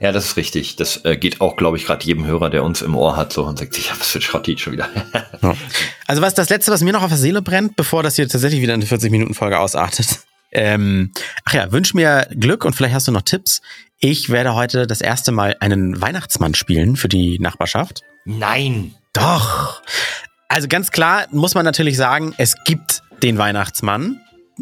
Ja, 0.00 0.12
das 0.12 0.26
ist 0.26 0.36
richtig. 0.36 0.76
Das 0.76 1.04
äh, 1.04 1.16
geht 1.16 1.40
auch, 1.40 1.56
glaube 1.56 1.76
ich, 1.76 1.86
gerade 1.86 2.04
jedem 2.04 2.26
Hörer, 2.26 2.50
der 2.50 2.64
uns 2.64 2.82
im 2.82 2.94
Ohr 2.94 3.16
hat, 3.16 3.32
so 3.32 3.44
und 3.44 3.58
sagt 3.58 3.74
sich, 3.74 3.88
ja, 3.88 3.92
was 3.98 4.08
für 4.08 4.18
ein 4.18 4.22
Schrott 4.22 4.44
geht 4.44 4.60
schon 4.60 4.74
wieder. 4.74 4.88
ja. 5.42 5.56
Also 6.06 6.20
was 6.20 6.34
das 6.34 6.50
Letzte, 6.50 6.72
was 6.72 6.82
mir 6.82 6.92
noch 6.92 7.02
auf 7.02 7.08
der 7.08 7.18
Seele 7.18 7.42
brennt, 7.42 7.76
bevor 7.76 8.02
das 8.02 8.16
hier 8.16 8.28
tatsächlich 8.28 8.60
wieder 8.60 8.74
eine 8.74 8.84
40-Minuten-Folge 8.84 9.58
ausartet. 9.58 10.20
Ähm, 10.56 11.10
ach 11.44 11.52
ja, 11.52 11.72
wünsch 11.72 11.94
mir 11.94 12.28
Glück 12.30 12.64
und 12.64 12.76
vielleicht 12.76 12.94
hast 12.94 13.08
du 13.08 13.12
noch 13.12 13.22
Tipps. 13.22 13.60
Ich 13.98 14.30
werde 14.30 14.54
heute 14.54 14.86
das 14.86 15.00
erste 15.00 15.32
Mal 15.32 15.56
einen 15.58 16.00
Weihnachtsmann 16.00 16.54
spielen 16.54 16.94
für 16.94 17.08
die 17.08 17.40
Nachbarschaft. 17.40 18.02
Nein. 18.24 18.94
Doch. 19.12 19.82
Also 20.54 20.68
ganz 20.68 20.92
klar 20.92 21.26
muss 21.32 21.56
man 21.56 21.64
natürlich 21.64 21.96
sagen, 21.96 22.32
es 22.38 22.54
gibt 22.64 23.02
den 23.24 23.38
Weihnachtsmann. 23.38 24.20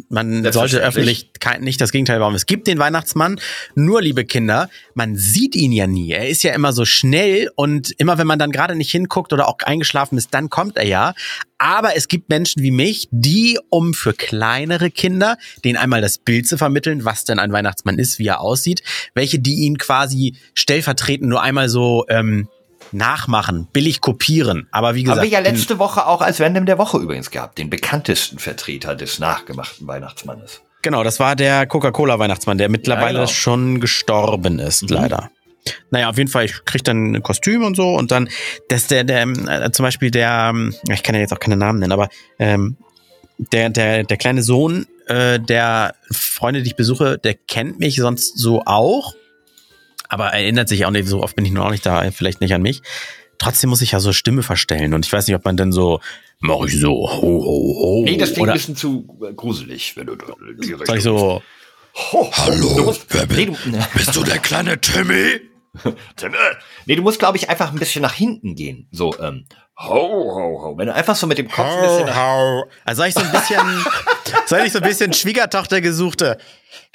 Man 0.09 0.51
sollte 0.51 0.79
öffentlich 0.79 1.31
nicht 1.61 1.83
das 1.83 1.93
Gegenteil 1.93 2.19
bauen. 2.19 2.35
Es 2.35 2.47
gibt 2.47 2.67
den 2.67 2.79
Weihnachtsmann. 2.79 3.39
Nur, 3.75 4.01
liebe 4.01 4.25
Kinder, 4.25 4.71
man 4.95 5.17
sieht 5.17 5.55
ihn 5.55 5.71
ja 5.71 5.87
nie. 5.87 6.13
Er 6.13 6.31
ist 6.31 6.45
ja 6.45 6.55
immer 6.55 6.73
so 6.73 6.87
schnell 6.87 7.51
und 7.57 7.91
immer 7.99 8.17
wenn 8.17 8.27
man 8.27 8.39
dann 8.39 8.53
gerade 8.53 8.75
nicht 8.75 8.91
hinguckt 8.91 9.35
oder 9.35 9.47
auch 9.49 9.59
eingeschlafen 9.67 10.17
ist, 10.17 10.33
dann 10.33 10.49
kommt 10.49 10.79
er 10.79 10.87
ja. 10.87 11.13
Aber 11.59 11.95
es 11.95 12.09
gibt 12.09 12.31
Menschen 12.31 12.63
wie 12.63 12.71
mich, 12.71 13.09
die, 13.11 13.59
um 13.69 13.93
für 13.93 14.15
kleinere 14.15 14.91
Kinder, 14.91 15.37
denen 15.63 15.77
einmal 15.77 16.01
das 16.01 16.17
Bild 16.17 16.49
zu 16.49 16.57
vermitteln, 16.57 17.05
was 17.05 17.27
denn 17.27 17.39
ein 17.39 17.53
Weihnachtsmann 17.53 17.99
ist, 17.99 18.19
wie 18.19 18.29
er 18.29 18.41
aussieht, 18.41 18.83
welche, 19.15 19.41
die 19.41 19.67
ihn 19.67 19.77
quasi 19.77 20.37
stellvertretend 20.55 21.29
nur 21.29 21.43
einmal 21.43 21.69
so 21.69 22.07
ähm, 22.09 22.49
nachmachen, 22.93 23.67
billig 23.73 24.01
kopieren. 24.01 24.69
Aber 24.71 24.95
wie 24.95 25.03
gesagt. 25.03 25.21
Haben 25.21 25.31
wir 25.31 25.33
ja 25.33 25.41
letzte 25.41 25.79
Woche 25.79 26.07
auch 26.07 26.21
als 26.21 26.41
Random 26.41 26.67
der 26.67 26.79
Woche 26.79 26.99
übrigens 26.99 27.31
gehabt, 27.31 27.59
den 27.59 27.71
bekanntesten 27.71 28.39
Vertreter 28.39 28.95
des 28.95 29.19
nachgemachten 29.19 29.87
Weihnachtsmannes. 29.87 30.63
Genau, 30.83 31.05
das 31.05 31.21
war 31.21 31.37
der 31.37 31.67
Coca-Cola-Weihnachtsmann, 31.67 32.59
der 32.59 32.69
mittlerweile 32.69 33.21
ja, 33.21 33.25
genau. 33.25 33.33
schon 33.33 33.81
gestorben 33.81 34.59
ist, 34.59 34.83
mhm. 34.83 34.89
leider. 34.97 35.31
Naja, 35.91 36.09
auf 36.09 36.19
jeden 36.19 36.31
Fall, 36.31 36.45
ich 36.45 36.65
krieg 36.65 36.83
dann 36.83 37.15
ein 37.15 37.23
Kostüm 37.23 37.63
und 37.63 37.77
so 37.77 37.95
und 37.95 38.11
dann, 38.11 38.29
dass 38.69 38.89
der, 38.89 39.05
der, 39.05 39.23
äh, 39.23 39.71
zum 39.71 39.85
Beispiel 39.85 40.11
der, 40.11 40.51
ähm, 40.53 40.75
ich 40.91 41.05
kann 41.05 41.15
ja 41.15 41.21
jetzt 41.21 41.33
auch 41.33 41.39
keine 41.39 41.57
Namen 41.57 41.79
nennen, 41.79 41.93
aber 41.93 42.09
ähm, 42.41 42.77
der, 43.39 43.71
der, 43.71 44.03
der 44.03 44.17
kleine 44.17 44.43
Sohn 44.43 44.87
äh, 45.07 45.39
der 45.39 45.95
Freunde, 46.11 46.63
die 46.63 46.69
ich 46.69 46.77
besuche, 46.77 47.19
der 47.19 47.35
kennt 47.35 47.79
mich 47.79 47.97
sonst 47.97 48.39
so 48.39 48.63
auch 48.65 49.15
aber 50.13 50.27
erinnert 50.27 50.69
sich 50.69 50.85
auch 50.85 50.91
nicht, 50.91 51.09
so 51.09 51.23
oft 51.23 51.35
bin 51.37 51.47
ich 51.47 51.53
noch 51.53 51.71
nicht 51.71 51.87
da, 51.87 52.09
vielleicht 52.11 52.43
nicht 52.43 52.53
an 52.53 52.61
mich. 52.61 52.83
Trotzdem 53.39 53.71
muss 53.71 53.81
ich 53.81 53.93
ja 53.93 54.01
so 54.01 54.13
Stimme 54.13 54.43
verstellen 54.43 54.93
und 54.93 55.07
ich 55.07 55.13
weiß 55.13 55.27
nicht, 55.27 55.35
ob 55.35 55.45
man 55.47 55.57
dann 55.57 55.73
so, 55.73 56.01
mach 56.39 56.65
ich 56.67 56.79
so, 56.79 56.91
ho, 56.91 57.23
ho, 57.23 57.77
ho. 57.81 58.03
Nee, 58.05 58.19
das 58.19 58.35
klingt 58.35 58.51
ein 58.51 58.53
bisschen 58.53 58.77
zu 58.77 59.07
gruselig, 59.35 59.97
wenn 59.97 60.07
du 60.07 60.17
direkt. 60.17 60.87
Sag 60.87 60.99
ich 60.99 61.03
so, 61.03 61.43
ho, 61.95 62.31
Hallo, 62.31 62.85
musst, 62.85 63.07
wer 63.09 63.27
nee, 63.27 63.47
du, 63.47 63.57
bist 63.95 64.15
du 64.15 64.23
der 64.23 64.39
kleine 64.39 64.79
Timmy? 64.81 65.41
Timmy? 66.17 66.37
Nee, 66.87 66.97
du 66.97 67.03
musst, 67.03 67.19
glaube 67.19 67.39
ich, 67.39 67.49
einfach 67.49 67.73
ein 67.73 67.79
bisschen 67.79 68.03
nach 68.03 68.15
hinten 68.15 68.55
gehen. 68.55 68.89
So, 68.91 69.19
ähm, 69.19 69.47
ho, 69.79 69.89
ho, 69.89 70.63
ho. 70.63 70.79
Wenn 70.79 70.87
du 70.87 70.95
einfach 70.95 71.17
so 71.17 71.27
mit 71.27 71.39
dem 71.39 71.49
Kopf 71.49 71.67
ho, 71.67 71.79
ein 71.79 71.83
bisschen. 71.83 72.17
Ho. 72.17 72.65
Also 72.85 73.01
soll 73.01 73.09
ich 73.09 73.15
so 73.15 73.21
ein 73.21 73.33
bisschen, 73.33 73.85
soll 74.47 74.61
ich 74.61 74.73
so 74.73 74.79
ein 74.79 74.85
bisschen 74.85 75.13
Schwiegertochter 75.13 75.81
gesuchte 75.81 76.39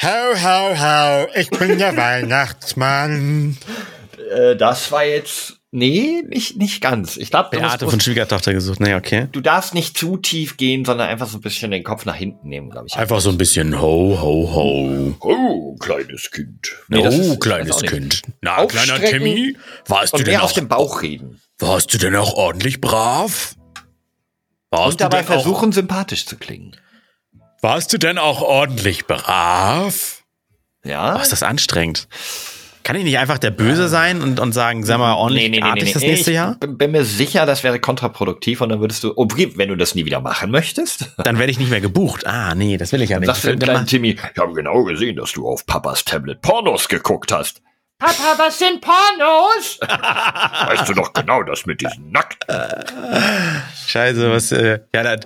Hau, 0.01 0.35
hau, 0.35 0.77
hau, 0.77 1.27
ich 1.33 1.49
bin 1.49 1.79
der 1.79 1.97
Weihnachtsmann. 1.97 3.57
Äh, 4.31 4.55
das 4.55 4.91
war 4.91 5.03
jetzt. 5.03 5.56
Nee, 5.71 6.23
nicht, 6.25 6.57
nicht 6.57 6.79
ganz. 6.81 7.17
Ich 7.17 7.29
glaube, 7.29 7.49
Beate 7.49 7.89
von 7.89 7.99
Schwiegertochter 7.99 8.53
gesucht. 8.53 8.79
Nee, 8.79 8.95
okay. 8.95 9.27
Du 9.33 9.41
darfst 9.41 9.73
nicht 9.73 9.97
zu 9.97 10.15
tief 10.15 10.55
gehen, 10.55 10.85
sondern 10.85 11.09
einfach 11.09 11.27
so 11.27 11.37
ein 11.37 11.41
bisschen 11.41 11.71
den 11.71 11.83
Kopf 11.83 12.05
nach 12.05 12.15
hinten 12.15 12.47
nehmen, 12.47 12.69
glaube 12.69 12.87
ich. 12.87 12.95
Einfach 12.95 13.19
so 13.19 13.29
ein 13.29 13.37
bisschen 13.37 13.79
ho, 13.81 14.17
ho, 14.21 14.53
ho. 14.53 15.15
Oh, 15.19 15.75
kleines 15.75 16.31
Kind. 16.31 16.73
Nee, 16.87 16.99
oh, 16.99 17.07
ist, 17.09 17.41
kleines 17.41 17.81
Kind. 17.81 18.21
Na, 18.41 18.65
kleiner 18.65 19.01
Timmy, 19.01 19.57
warst 19.87 20.17
du 20.17 20.23
denn 20.23 20.37
auch, 20.37 20.43
auf 20.43 20.53
dem 20.53 20.69
Bauch 20.69 21.01
reden? 21.01 21.41
Warst 21.59 21.93
du 21.93 21.97
denn 21.97 22.15
auch 22.15 22.33
ordentlich 22.33 22.79
brav? 22.79 23.55
Warst 24.69 24.91
Und 24.93 25.01
dabei 25.01 25.23
versuchen, 25.23 25.73
sympathisch 25.73 26.25
zu 26.25 26.37
klingen. 26.37 26.77
Warst 27.61 27.91
du 27.91 27.97
denn 27.97 28.17
auch 28.17 28.41
ordentlich 28.41 29.05
brav? 29.05 30.23
Ja. 30.85 31.17
Oh, 31.17 31.21
ist 31.21 31.33
das 31.33 31.43
anstrengend. 31.43 32.07
Kann 32.87 32.95
ich 32.95 33.03
nicht 33.03 33.17
einfach 33.17 33.37
der 33.37 33.51
Böse 33.51 33.89
sein 33.89 34.21
und, 34.21 34.39
und 34.39 34.53
sagen, 34.53 34.85
sag 34.85 34.99
mal, 34.99 35.13
ordentlich 35.13 35.49
nee, 35.49 35.59
nee, 35.59 35.73
nee, 35.73 35.83
nee, 35.83 35.91
das 35.91 36.01
nächste 36.01 36.31
Jahr? 36.31 36.55
Ich 36.63 36.77
bin 36.77 36.91
mir 36.91 37.03
sicher, 37.03 37.45
das 37.45 37.61
wäre 37.65 37.81
kontraproduktiv 37.81 38.61
und 38.61 38.69
dann 38.69 38.79
würdest 38.79 39.03
du, 39.03 39.11
okay, 39.17 39.51
wenn 39.57 39.67
du 39.67 39.75
das 39.75 39.93
nie 39.93 40.05
wieder 40.05 40.21
machen 40.21 40.51
möchtest. 40.51 41.11
Dann 41.17 41.37
werde 41.37 41.51
ich 41.51 41.59
nicht 41.59 41.69
mehr 41.69 41.81
gebucht. 41.81 42.25
Ah, 42.25 42.55
nee, 42.55 42.77
das 42.77 42.93
will 42.93 43.01
ich 43.01 43.09
ja 43.09 43.19
nicht. 43.19 43.27
Sagst 43.27 43.43
du 43.43 43.57
kleinen 43.57 43.87
Timmy, 43.87 44.11
ich 44.11 44.39
habe 44.41 44.53
genau 44.53 44.85
gesehen, 44.85 45.17
dass 45.17 45.33
du 45.33 45.45
auf 45.49 45.65
Papas 45.65 46.05
Tablet 46.05 46.39
Pornos 46.41 46.87
geguckt 46.87 47.33
hast. 47.33 47.61
Papa, 47.99 48.35
was 48.37 48.57
sind 48.57 48.79
Pornos? 48.79 49.79
weißt 50.67 50.87
du 50.87 50.93
doch 50.93 51.11
genau, 51.11 51.43
das 51.43 51.65
mit 51.65 51.81
diesen 51.81 52.11
Nackt. 52.11 52.45
Scheiße, 53.87 54.31
was, 54.31 54.53
äh, 54.53 54.79
ja, 54.95 55.03
da, 55.03 55.17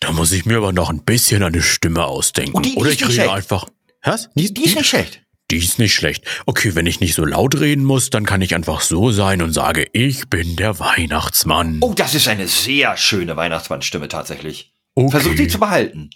da 0.00 0.10
muss 0.10 0.32
ich 0.32 0.46
mir 0.46 0.56
aber 0.56 0.72
noch 0.72 0.90
ein 0.90 1.04
bisschen 1.04 1.44
eine 1.44 1.62
Stimme 1.62 2.04
ausdenken. 2.04 2.56
Oh, 2.56 2.60
die- 2.60 2.70
die 2.72 2.76
Oder 2.76 2.90
ich 2.90 3.08
rede 3.08 3.30
einfach. 3.30 3.68
Was? 4.02 4.30
Die, 4.34 4.52
die 4.52 4.64
ist 4.64 4.74
nicht 4.76 4.88
schlecht. 4.88 5.20
Die 5.54 5.64
ist 5.64 5.78
nicht 5.78 5.94
schlecht. 5.94 6.24
Okay, 6.46 6.74
wenn 6.74 6.84
ich 6.86 6.98
nicht 6.98 7.14
so 7.14 7.24
laut 7.24 7.60
reden 7.60 7.84
muss, 7.84 8.10
dann 8.10 8.26
kann 8.26 8.42
ich 8.42 8.56
einfach 8.56 8.80
so 8.80 9.12
sein 9.12 9.40
und 9.40 9.52
sage, 9.52 9.86
ich 9.92 10.28
bin 10.28 10.56
der 10.56 10.80
Weihnachtsmann. 10.80 11.78
Oh, 11.80 11.94
das 11.94 12.16
ist 12.16 12.26
eine 12.26 12.48
sehr 12.48 12.96
schöne 12.96 13.36
Weihnachtsmannstimme 13.36 14.08
tatsächlich. 14.08 14.72
Okay. 14.96 15.10
Versuch 15.12 15.36
sie 15.36 15.46
zu 15.46 15.60
behalten. 15.60 16.10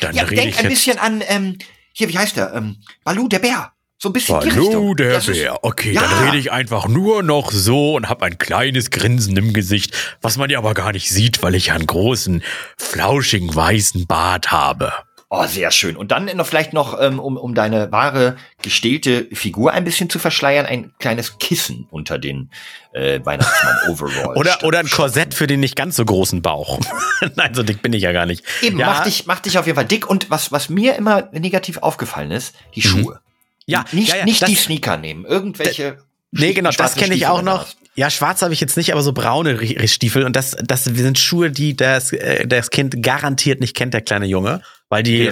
Dann 0.00 0.16
Ja, 0.16 0.24
denk 0.24 0.48
ich 0.48 0.58
ein 0.58 0.68
bisschen 0.70 0.98
an, 0.98 1.22
ähm, 1.28 1.58
hier, 1.92 2.08
wie 2.08 2.16
heißt 2.16 2.38
der? 2.38 2.54
Ähm, 2.54 2.76
Balu, 3.04 3.28
der 3.28 3.40
Bär. 3.40 3.72
So 3.98 4.08
ein 4.08 4.12
bisschen 4.14 4.36
Hallo, 4.36 4.94
der 4.94 5.12
Das 5.12 5.26
Bär. 5.26 5.58
Okay, 5.62 5.92
Ja. 5.92 6.00
dann 6.00 6.24
rede 6.24 6.38
ich 6.38 6.50
einfach 6.50 6.88
nur 6.88 7.22
noch 7.22 7.52
so 7.52 7.96
und 7.96 8.08
habe 8.08 8.24
ein 8.24 8.38
kleines 8.38 8.90
Grinsen 8.90 9.36
im 9.36 9.52
Gesicht, 9.52 9.94
was 10.22 10.38
man 10.38 10.48
ja 10.48 10.56
aber 10.58 10.72
gar 10.72 10.92
nicht 10.92 11.10
sieht, 11.10 11.42
weil 11.42 11.54
ich 11.54 11.72
einen 11.72 11.86
großen, 11.86 12.42
flauschigen, 12.78 13.54
weißen 13.54 14.06
Bart 14.06 14.50
habe. 14.50 14.92
Oh, 15.30 15.44
sehr 15.46 15.70
schön. 15.70 15.94
Und 15.96 16.10
dann 16.10 16.24
noch 16.36 16.46
vielleicht 16.46 16.72
noch, 16.72 16.98
ähm, 16.98 17.20
um, 17.20 17.36
um 17.36 17.54
deine 17.54 17.92
wahre 17.92 18.36
gestählte 18.62 19.26
Figur 19.32 19.72
ein 19.72 19.84
bisschen 19.84 20.08
zu 20.08 20.18
verschleiern, 20.18 20.64
ein 20.64 20.94
kleines 20.98 21.38
Kissen 21.38 21.86
unter 21.90 22.18
den 22.18 22.50
äh, 22.92 23.20
Weihnachtsmann-Overall. 23.22 24.36
Oder, 24.38 24.64
oder 24.64 24.78
ein 24.78 24.88
Korsett 24.88 25.34
für 25.34 25.46
den 25.46 25.60
nicht 25.60 25.76
ganz 25.76 25.96
so 25.96 26.04
großen 26.06 26.40
Bauch. 26.40 26.80
Nein, 27.36 27.52
so 27.52 27.62
dick 27.62 27.82
bin 27.82 27.92
ich 27.92 28.02
ja 28.04 28.12
gar 28.12 28.24
nicht. 28.24 28.42
Eben, 28.62 28.78
ja, 28.78 28.86
mach, 28.86 29.04
dich, 29.04 29.26
mach 29.26 29.40
dich 29.40 29.58
auf 29.58 29.66
jeden 29.66 29.76
Fall 29.76 29.84
dick. 29.84 30.08
Und 30.08 30.30
was, 30.30 30.50
was 30.50 30.70
mir 30.70 30.96
immer 30.96 31.28
negativ 31.32 31.76
aufgefallen 31.78 32.30
ist, 32.30 32.54
die 32.74 32.82
Schuhe. 32.82 33.14
Mhm. 33.14 33.18
Ja, 33.66 33.84
Nicht, 33.92 34.08
ja, 34.08 34.16
ja, 34.16 34.24
nicht 34.24 34.40
das- 34.40 34.48
die 34.48 34.56
Sneaker 34.56 34.96
nehmen. 34.96 35.26
Irgendwelche. 35.26 35.98
Nee, 36.30 36.54
genau, 36.54 36.70
das 36.70 36.94
kenne 36.94 37.14
ich 37.14 37.26
auch 37.26 37.42
noch. 37.42 37.66
Ja, 37.94 38.10
schwarz 38.10 38.42
habe 38.42 38.54
ich 38.54 38.60
jetzt 38.60 38.76
nicht, 38.76 38.92
aber 38.92 39.02
so 39.02 39.12
braune 39.12 39.58
Stiefel. 39.88 40.24
Und 40.24 40.36
das, 40.36 40.56
das 40.62 40.84
sind 40.84 41.18
Schuhe, 41.18 41.50
die 41.50 41.76
das, 41.76 42.12
äh, 42.12 42.46
das 42.46 42.70
Kind 42.70 43.02
garantiert 43.02 43.60
nicht 43.60 43.74
kennt, 43.76 43.92
der 43.92 44.02
kleine 44.02 44.26
Junge, 44.26 44.62
weil 44.88 45.02
die 45.02 45.30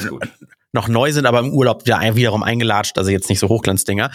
noch 0.73 0.88
neu 0.88 1.11
sind, 1.12 1.27
aber 1.27 1.40
im 1.40 1.53
Urlaub 1.53 1.87
wieder 1.87 2.01
wiederum 2.14 2.42
eingelatscht, 2.42 2.99
also 2.99 3.11
jetzt 3.11 3.29
nicht 3.29 3.38
so 3.38 3.49
Hochglanzdinger. 3.49 4.11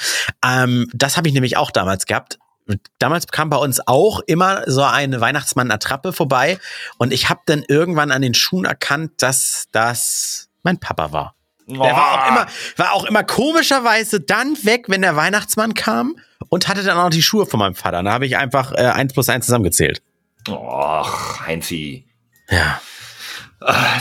Ähm, 0.46 0.88
das 0.94 1.18
habe 1.18 1.28
ich 1.28 1.34
nämlich 1.34 1.58
auch 1.58 1.72
damals 1.72 2.06
gehabt. 2.06 2.40
Damals 3.00 3.28
kam 3.28 3.50
bei 3.50 3.58
uns 3.58 3.86
auch 3.86 4.22
immer 4.28 4.64
so 4.68 4.84
eine 4.84 5.20
Weihnachtsmann-Attrappe 5.20 6.14
vorbei 6.14 6.60
und 6.98 7.12
ich 7.12 7.30
habe 7.30 7.42
dann 7.46 7.64
irgendwann 7.68 8.12
an 8.12 8.22
den 8.22 8.34
Schuhen 8.34 8.66
erkannt, 8.66 9.14
dass 9.18 9.68
das 9.72 10.50
mein 10.64 10.80
Papa 10.80 11.12
war. 11.12 11.36
Der 11.68 11.80
war 11.80 12.12
auch 12.14 12.28
immer, 12.28 12.48
war 12.78 12.94
auch 12.94 13.06
immer 13.06 13.24
komischerweise 13.24 14.20
dann 14.20 14.58
weg, 14.64 14.86
wenn 14.88 15.02
der 15.02 15.16
Weihnachtsmann 15.16 15.74
kam 15.74 16.16
und 16.50 16.68
hatte 16.68 16.84
dann 16.84 16.98
auch 16.98 17.06
noch 17.06 17.10
die 17.10 17.22
Schuhe 17.22 17.46
von 17.46 17.60
meinem 17.60 17.76
Vater. 17.76 18.04
Da 18.04 18.12
habe 18.12 18.26
ich 18.26 18.38
einfach 18.38 18.74
äh, 18.74 18.84
eins 18.84 19.14
plus 19.14 19.30
eins 19.30 19.46
zusammengezählt. 19.46 20.02
Och, 20.50 21.46
Heinzi. 21.46 22.06
Ja. 22.50 22.82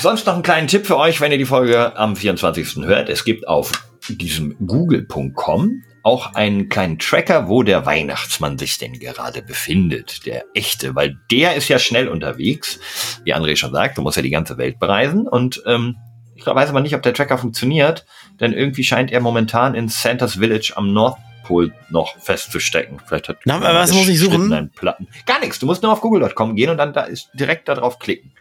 Sonst 0.01 0.27
noch 0.27 0.35
einen 0.35 0.43
kleinen 0.43 0.69
Tipp 0.69 0.87
für 0.87 0.97
euch, 0.97 1.21
wenn 1.21 1.33
ihr 1.33 1.39
die 1.39 1.45
Folge 1.45 1.95
am 1.97 2.17
24. 2.17 2.77
hört. 2.85 3.11
Es 3.11 3.25
gibt 3.25 3.47
auf 3.47 3.73
diesem 4.09 4.57
google.com 4.67 5.83
auch 6.03 6.35
einen 6.35 6.71
kleinen 6.71 6.99
Tracker, 6.99 7.47
wo 7.47 7.63
der 7.63 7.85
Weihnachtsmann 7.85 8.57
sich 8.57 8.79
denn 8.79 8.99
gerade 8.99 9.43
befindet. 9.43 10.25
Der 10.25 10.45
echte, 10.55 10.95
weil 10.95 11.19
der 11.31 11.57
ist 11.57 11.69
ja 11.69 11.79
schnell 11.79 12.09
unterwegs. 12.09 12.81
Wie 13.25 13.35
André 13.35 13.57
schon 13.57 13.73
sagt, 13.73 13.99
du 13.99 14.03
musst 14.03 14.17
ja 14.17 14.23
die 14.23 14.31
ganze 14.31 14.57
Welt 14.57 14.79
bereisen 14.79 15.29
und 15.29 15.63
ähm, 15.67 15.97
ich 16.35 16.47
weiß 16.47 16.71
aber 16.71 16.81
nicht, 16.81 16.95
ob 16.95 17.03
der 17.03 17.13
Tracker 17.13 17.37
funktioniert, 17.37 18.07
denn 18.41 18.55
irgendwie 18.55 18.83
scheint 18.83 19.13
er 19.13 19.21
momentan 19.21 19.75
in 19.75 19.89
Santa's 19.89 20.37
Village 20.37 20.73
am 20.75 20.95
Nordpol 20.95 21.75
noch 21.91 22.17
festzustecken. 22.19 22.99
Vielleicht 23.05 23.29
hat 23.29 23.37
Na, 23.45 23.61
was 23.61 23.93
muss 23.93 24.09
ich 24.09 24.19
suchen? 24.19 24.71
Platten. 24.75 25.07
Gar 25.27 25.41
nichts. 25.41 25.59
Du 25.59 25.67
musst 25.67 25.83
nur 25.83 25.93
auf 25.93 26.01
google.com 26.01 26.57
gehen 26.57 26.71
und 26.71 26.79
dann 26.79 26.95
da 26.95 27.03
ist 27.03 27.29
direkt 27.35 27.69
darauf 27.69 27.99
klicken 27.99 28.33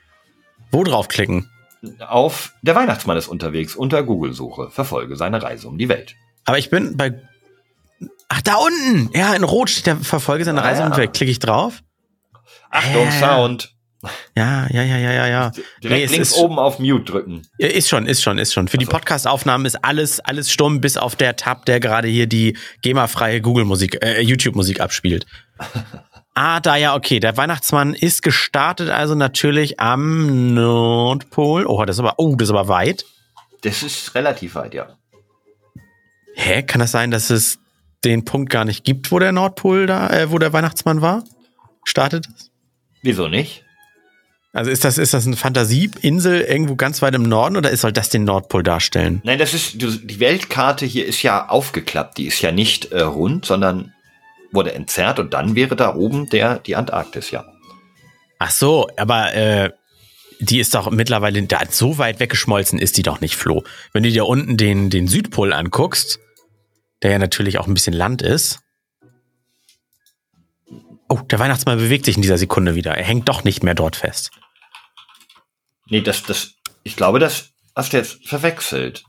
Wo 0.72 0.84
draufklicken? 0.84 1.50
auf 2.06 2.54
Der 2.62 2.76
Weihnachtsmann 2.76 3.16
ist 3.18 3.28
unterwegs 3.28 3.74
unter 3.76 4.04
Google-Suche. 4.04 4.70
Verfolge 4.70 5.16
seine 5.16 5.42
Reise 5.42 5.68
um 5.70 5.78
die 5.78 5.88
Welt. 5.88 6.16
Aber 6.46 6.58
ich 6.58 6.70
bin 6.70 6.98
bei. 6.98 7.22
Ach, 8.28 8.42
da 8.42 8.56
unten! 8.56 9.10
Ja, 9.18 9.34
in 9.34 9.44
Rot 9.44 9.70
steht 9.70 9.88
der 9.88 9.96
Verfolge 9.98 10.44
seiner 10.46 10.62
Ah, 10.62 10.66
Reise 10.68 10.82
ja. 10.82 10.88
und 10.88 10.98
weg. 10.98 11.14
Klicke 11.14 11.32
ich 11.32 11.40
drauf? 11.40 11.82
Achtung, 12.70 13.08
Äh. 13.08 13.12
Sound. 13.20 13.74
Ja, 14.36 14.66
ja, 14.72 14.82
ja, 14.84 14.98
ja, 14.98 15.12
ja, 15.12 15.28
ja. 15.28 15.52
Direkt 15.84 16.10
Nee, 16.12 16.16
links 16.16 16.34
oben 16.34 16.58
auf 16.58 16.80
Mute 16.80 17.04
drücken. 17.04 17.42
Ist 17.58 17.90
schon, 17.90 18.06
ist 18.06 18.22
schon, 18.22 18.38
ist 18.38 18.54
schon. 18.54 18.68
Für 18.70 18.78
die 18.78 18.86
Ach 18.86 18.92
so. 18.92 18.98
Podcast-Aufnahmen 18.98 19.66
ist 19.66 19.84
alles, 19.84 20.22
alles 20.22 20.52
stumm, 20.52 20.80
bis 20.80 20.96
auf 20.96 21.18
der 21.18 21.36
Tab, 21.36 21.66
der 21.66 21.80
gerade 21.82 22.08
hier 22.08 22.26
die 22.28 22.58
GEMA-freie 22.82 23.42
Google-Musik, 23.42 24.00
äh, 24.02 24.22
YouTube-Musik 24.22 24.80
abspielt. 24.80 25.26
ah, 26.34 26.60
da 26.60 26.76
ja, 26.76 26.96
okay. 26.96 27.20
Der 27.20 27.38
Weihnachtsmann 27.38 27.94
ist 27.94 28.24
gestartet, 28.24 28.90
also 28.90 29.16
natürlich 29.16 29.80
am 29.80 30.54
Nordpol. 30.54 31.66
Oh, 31.66 31.84
das 31.86 31.98
ist 31.98 32.00
aber, 32.00 32.16
oh, 32.18 32.36
das 32.36 32.50
ist 32.50 32.56
aber 32.56 32.68
weit. 32.68 33.06
Das 33.62 33.84
ist 33.84 34.16
relativ 34.16 34.56
weit, 34.56 34.74
ja. 34.74 34.98
Hä, 36.36 36.64
kann 36.64 36.80
das 36.80 36.92
sein, 36.92 37.12
dass 37.12 37.30
es 37.30 37.60
den 38.06 38.24
Punkt 38.24 38.50
gar 38.50 38.66
nicht 38.66 38.86
gibt, 38.86 39.12
wo 39.12 39.20
der 39.20 39.32
Nordpol 39.32 39.86
da, 39.86 40.10
äh, 40.10 40.32
wo 40.32 40.38
der 40.38 40.54
Weihnachtsmann 40.54 41.02
war? 41.02 41.24
Startet 41.84 42.28
es? 42.28 42.52
Wieso 43.02 43.28
nicht? 43.28 43.66
Also 44.52 44.72
ist 44.72 44.84
das, 44.84 44.98
ist 44.98 45.14
das 45.14 45.28
eine 45.28 45.36
Fantasieinsel 45.36 46.42
irgendwo 46.42 46.76
ganz 46.76 47.02
weit 47.02 47.14
im 47.14 47.24
Norden 47.24 47.56
oder 47.56 47.70
ist, 47.70 47.82
soll 47.82 47.92
das 47.92 48.10
den 48.10 48.24
Nordpol 48.24 48.64
darstellen? 48.64 49.22
Nein, 49.24 49.38
das 49.38 49.54
ist, 49.54 49.80
die 49.80 50.20
Weltkarte 50.20 50.86
hier 50.86 51.06
ist 51.06 51.22
ja 51.22 51.48
aufgeklappt. 51.50 52.18
Die 52.18 52.26
ist 52.26 52.42
ja 52.42 52.52
nicht 52.52 52.92
äh, 52.92 53.02
rund, 53.02 53.46
sondern 53.46 53.94
wurde 54.52 54.74
entzerrt 54.74 55.20
und 55.20 55.34
dann 55.34 55.56
wäre 55.56 55.76
da 55.76 55.96
oben 55.96 56.30
der, 56.30 56.60
die 56.60 56.76
Antarktis, 56.76 57.32
ja. 57.32 57.46
Ach 58.40 58.52
so, 58.52 58.90
aber 58.98 59.34
äh, 59.34 59.72
die 60.40 60.60
ist 60.60 60.74
doch 60.74 60.90
mittlerweile 60.90 61.44
da, 61.44 61.60
so 61.70 61.98
weit 61.98 62.20
weggeschmolzen 62.20 62.80
ist 62.80 62.98
die 62.98 63.04
doch 63.04 63.20
nicht, 63.20 63.36
Flo. 63.36 63.64
Wenn 63.92 64.04
du 64.04 64.12
dir 64.12 64.26
unten 64.26 64.56
den, 64.58 64.90
den 64.90 65.08
Südpol 65.08 65.54
anguckst, 65.54 66.20
der 67.04 67.12
ja 67.12 67.20
natürlich 67.20 67.60
auch 67.60 67.68
ein 67.68 67.74
bisschen 67.74 67.94
Land 67.94 68.22
ist. 68.22 68.60
Oh, 71.10 71.20
der 71.20 71.40
Weihnachtsmann 71.40 71.78
bewegt 71.78 72.06
sich 72.06 72.16
in 72.16 72.22
dieser 72.22 72.38
Sekunde 72.38 72.76
wieder. 72.76 72.96
Er 72.96 73.04
hängt 73.04 73.28
doch 73.28 73.44
nicht 73.44 73.64
mehr 73.64 73.76
dort 73.76 73.96
fest. 73.96 74.32
Nee, 75.88 76.02
das, 76.02 76.24
das, 76.24 76.54
ich 76.84 76.96
glaube, 76.96 77.20
das 77.20 77.50
hast 77.76 77.94
du 77.94 77.98
jetzt 77.98 78.28
verwechselt. 78.28 79.04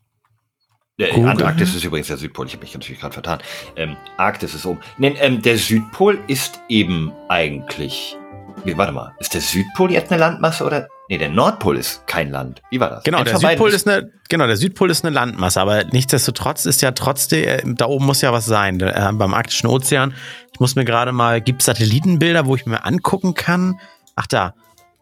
Der 1.00 1.14
Google. 1.14 1.30
Antarktis 1.30 1.74
ist 1.74 1.82
übrigens 1.82 2.08
der 2.08 2.18
Südpol, 2.18 2.46
ich 2.46 2.52
habe 2.52 2.62
mich 2.62 2.74
natürlich 2.74 3.00
gerade 3.00 3.14
vertan. 3.14 3.38
Ähm, 3.76 3.96
Arktis 4.18 4.54
ist 4.54 4.66
oben. 4.66 4.80
Nee, 4.98 5.16
ähm, 5.18 5.40
der 5.40 5.56
Südpol 5.56 6.18
ist 6.26 6.60
eben 6.68 7.10
eigentlich. 7.28 8.16
Wie, 8.64 8.76
warte 8.76 8.92
mal, 8.92 9.14
ist 9.18 9.32
der 9.32 9.40
Südpol 9.40 9.90
jetzt 9.90 10.12
eine 10.12 10.20
Landmasse 10.20 10.62
oder? 10.62 10.88
Nee, 11.08 11.16
der 11.16 11.30
Nordpol 11.30 11.78
ist 11.78 12.06
kein 12.06 12.30
Land. 12.30 12.60
Wie 12.70 12.78
war 12.78 12.90
das? 12.90 13.04
Genau, 13.04 13.18
Eins 13.18 13.30
der 13.30 13.38
Südpol 13.38 13.70
ist 13.70 13.88
eine, 13.88 14.12
genau, 14.28 14.46
der 14.46 14.58
Südpol 14.58 14.90
ist 14.90 15.02
eine 15.02 15.14
Landmasse, 15.14 15.58
aber 15.58 15.84
nichtsdestotrotz 15.84 16.66
ist 16.66 16.82
ja 16.82 16.90
trotzdem, 16.90 17.48
äh, 17.48 17.62
da 17.64 17.86
oben 17.86 18.04
muss 18.04 18.20
ja 18.20 18.32
was 18.34 18.44
sein, 18.44 18.78
äh, 18.80 19.10
beim 19.14 19.32
arktischen 19.32 19.68
Ozean. 19.70 20.12
Ich 20.52 20.60
muss 20.60 20.76
mir 20.76 20.84
gerade 20.84 21.12
mal, 21.12 21.40
gibt 21.40 21.62
Satellitenbilder, 21.62 22.44
wo 22.44 22.56
ich 22.56 22.66
mir 22.66 22.84
angucken 22.84 23.32
kann? 23.32 23.80
Ach 24.16 24.26
da, 24.26 24.54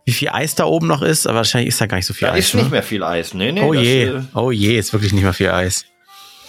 wie 0.09 0.13
viel 0.13 0.31
Eis 0.31 0.55
da 0.55 0.65
oben 0.65 0.87
noch 0.87 1.03
ist, 1.03 1.27
aber 1.27 1.37
wahrscheinlich 1.37 1.69
ist 1.69 1.83
da 1.83 1.87
gar 1.87 1.99
nicht 1.99 2.07
so 2.07 2.15
viel 2.15 2.29
Da 2.29 2.33
Eis. 2.33 2.47
ist 2.47 2.55
ne? 2.55 2.63
nicht 2.63 2.71
mehr 2.71 2.83
viel 2.83 3.05
Eis. 3.05 3.35
Nee, 3.35 3.53
nee, 3.53 3.61
oh 3.61 3.75
das, 3.75 3.83
je, 3.83 4.05
äh, 4.05 4.23
oh 4.33 4.51
je, 4.51 4.79
ist 4.79 4.95
wirklich 4.95 5.13
nicht 5.13 5.23
mehr 5.23 5.35
viel 5.35 5.51
Eis. 5.51 5.85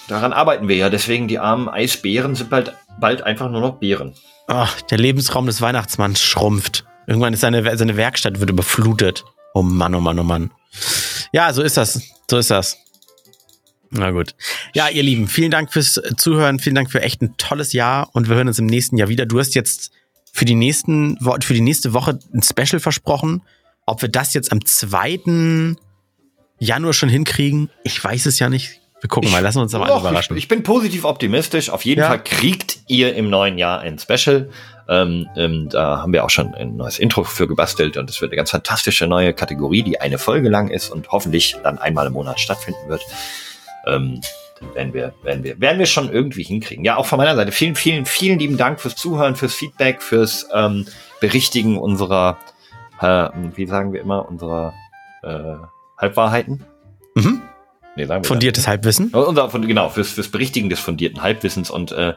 daran 0.08 0.32
arbeiten 0.32 0.69
wir 0.69 0.78
ja. 0.78 0.89
Deswegen 0.89 1.28
die 1.28 1.39
armen 1.39 1.67
Eisbären 1.67 2.36
sind 2.36 2.50
bald, 2.50 2.74
bald 3.02 3.22
einfach 3.24 3.52
nur 3.52 3.60
noch 3.60 3.76
Bären. 3.76 4.13
Ach, 4.48 4.80
der 4.84 4.98
Lebensraum 4.98 5.45
des 5.45 5.60
Weihnachtsmanns 5.60 6.24
schrumpft. 6.24 6.86
Irgendwann 7.06 7.34
ist 7.34 7.41
seine, 7.41 7.78
seine 7.78 7.98
Werkstatt 7.98 8.39
wird 8.39 8.50
überflutet. 8.50 9.26
Oh 9.54 9.62
Mann, 9.62 9.93
oh 9.93 10.00
Mann, 10.00 10.17
oh 10.19 10.24
Mann. 10.24 10.52
Ja, 11.34 11.52
so 11.52 11.62
ist 11.62 11.76
das. 11.76 12.02
So 12.32 12.38
ist 12.38 12.52
das. 12.52 12.78
Na 13.89 14.12
gut. 14.12 14.36
Ja, 14.74 14.88
ihr 14.88 15.04
Lieben, 15.04 15.28
vielen 15.28 15.52
Dank 15.52 15.74
fürs 15.74 16.00
Zuhören. 16.15 16.60
Vielen 16.60 16.76
Dank 16.76 16.89
für 16.89 17.02
echt 17.02 17.22
ein 17.22 17.36
tolles 17.36 17.74
Jahr 17.74 18.10
und 18.13 18.30
wir 18.30 18.38
hören 18.38 18.48
uns 18.48 18.60
im 18.60 18.67
nächsten 18.67 18.95
Jahr 18.95 19.10
wieder. 19.10 19.26
Du 19.26 19.38
hast 19.38 19.54
jetzt 19.54 19.91
für 20.39 20.45
die 20.45 20.56
nächsten, 20.56 21.17
für 21.41 21.54
die 21.54 21.60
nächste 21.60 21.91
Woche 21.91 22.17
ein 22.34 22.41
Special 22.41 22.80
versprochen. 22.80 23.41
Ob 23.86 24.02
wir 24.02 24.08
das 24.08 24.34
jetzt 24.34 24.54
am 24.54 24.63
2. 24.63 25.75
Januar 26.60 26.93
schon 26.93 27.10
hinkriegen, 27.10 27.69
ich 27.84 28.02
weiß 28.02 28.25
es 28.25 28.39
ja 28.39 28.47
nicht. 28.47 28.80
Wir 29.02 29.10
gucken 29.10 29.32
mal, 29.32 29.39
lassen 29.39 29.58
wir 29.58 29.63
uns 29.63 29.75
aber 29.75 29.88
Doch, 29.88 29.99
überraschen. 29.99 30.38
Ich, 30.38 30.43
ich 30.43 30.47
bin 30.47 30.63
positiv 30.63 31.04
optimistisch. 31.04 31.69
Auf 31.69 31.84
jeden 31.84 31.99
Ja. 31.99 32.08
Fall 32.08 32.23
kriegt 32.23 32.80
ihr 32.88 33.15
im 33.15 33.30
neuen 33.30 33.58
Jahr 33.58 33.82
ein 33.82 33.99
Special. 33.99 34.49
Ähm, 34.88 35.28
ähm, 35.36 35.67
da 35.69 35.97
haben 35.97 36.13
wir 36.13 36.23
auch 36.23 36.30
schon 36.30 36.54
ein 36.56 36.78
neues 36.78 36.99
Intro 36.99 37.25
für 37.25 37.45
gebastelt 37.45 37.97
und 37.97 38.10
es 38.10 38.21
wird 38.21 38.32
eine 38.32 38.38
ganz 38.38 38.52
fantastische 38.52 39.08
neue 39.08 39.34
Kategorie, 39.34 39.84
die 39.84 39.99
eine 39.99 40.17
Folge 40.19 40.47
lang 40.47 40.69
ist 40.69 40.89
und 40.89 41.10
hoffentlich 41.12 41.58
dann 41.63 41.80
einmal 41.80 42.08
im 42.08 42.13
Monat 42.13 42.39
stattfinden 42.39 42.88
wird. 42.88 43.02
Ähm, 43.88 44.21
werden 44.74 44.93
wir, 44.93 45.13
werden 45.24 45.43
wir, 45.43 45.60
werden 45.60 45.80
wir 45.80 45.86
schon 45.86 46.12
irgendwie 46.12 46.43
hinkriegen. 46.43 46.84
Ja, 46.86 46.98
auch 46.98 47.06
von 47.06 47.17
meiner 47.17 47.36
Seite 47.36 47.52
vielen, 47.52 47.76
vielen, 47.76 48.06
vielen 48.06 48.39
lieben 48.39 48.58
Dank 48.58 48.80
fürs 48.80 48.95
Zuhören, 48.95 49.36
fürs 49.36 49.54
Feedback, 49.54 50.02
fürs 50.02 50.48
ähm, 50.54 50.86
Berichtigen 51.22 51.78
unserer, 51.78 52.38
äh, 53.02 53.30
wie 53.56 53.65
sagen 53.67 53.93
wir 53.93 54.02
immer, 54.02 54.28
unserer 54.28 54.74
äh, 55.24 55.56
Halbwahrheiten. 55.98 56.63
mhm. 57.15 57.41
Nee, 57.95 58.06
sagen 58.06 58.24
wir 58.24 58.28
Fundiertes 58.28 58.67
Halbwissen. 58.67 59.12
ja, 59.13 59.19
Unser, 59.19 59.50
von- 59.50 59.67
genau, 59.67 59.89
fürs, 59.89 60.12
fürs 60.12 60.30
Berichtigen 60.30 60.69
des 60.69 60.80
fundierten 60.80 61.22
Halbwissens. 61.22 61.69
Und 61.69 61.91
äh, 61.91 62.13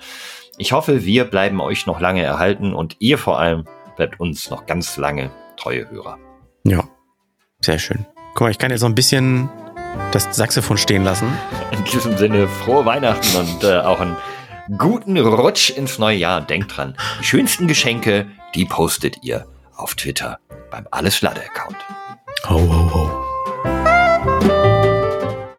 ich 0.59 0.73
hoffe, 0.73 1.05
wir 1.05 1.25
bleiben 1.25 1.61
euch 1.61 1.87
noch 1.87 1.99
lange 1.99 2.23
erhalten 2.23 2.73
und 2.75 2.97
ihr 3.01 3.19
vor 3.19 3.41
allem 3.41 3.65
bleibt 3.97 4.21
uns 4.21 4.51
noch 4.51 4.67
ganz 4.67 4.97
lange 4.99 5.31
treue 5.57 5.91
Hörer. 5.91 6.19
Ja, 6.65 6.85
Sehr 7.61 7.79
schön. 7.79 8.05
Guck 8.35 8.43
mal, 8.43 8.51
ich 8.51 8.59
kann 8.59 8.71
jetzt 8.71 8.81
so 8.81 8.87
ein 8.87 8.95
bisschen 8.95 9.49
das 10.13 10.29
Saxophon 10.33 10.77
stehen 10.77 11.05
lassen. 11.05 11.33
In 11.71 11.85
diesem 11.85 12.17
Sinne, 12.17 12.49
frohe 12.49 12.85
Weihnachten 12.85 13.37
und 13.37 13.65
äh, 13.65 13.79
auch 13.79 14.01
einen 14.01 14.17
guten 14.79 15.19
Rutsch 15.19 15.71
ins 15.71 15.99
neue 15.99 16.17
Jahr. 16.17 16.41
Denkt 16.41 16.77
dran, 16.77 16.95
die 17.21 17.25
schönsten 17.25 17.67
Geschenke, 17.67 18.27
die 18.55 18.65
postet 18.65 19.23
ihr 19.23 19.47
auf 19.77 19.95
Twitter 19.95 20.39
beim 20.71 20.87
Alles 20.91 21.23
Lade 21.23 21.41
Account. 21.41 21.77
Ho, 22.49 22.59
ho, 22.59 22.95
ho. 22.95 23.22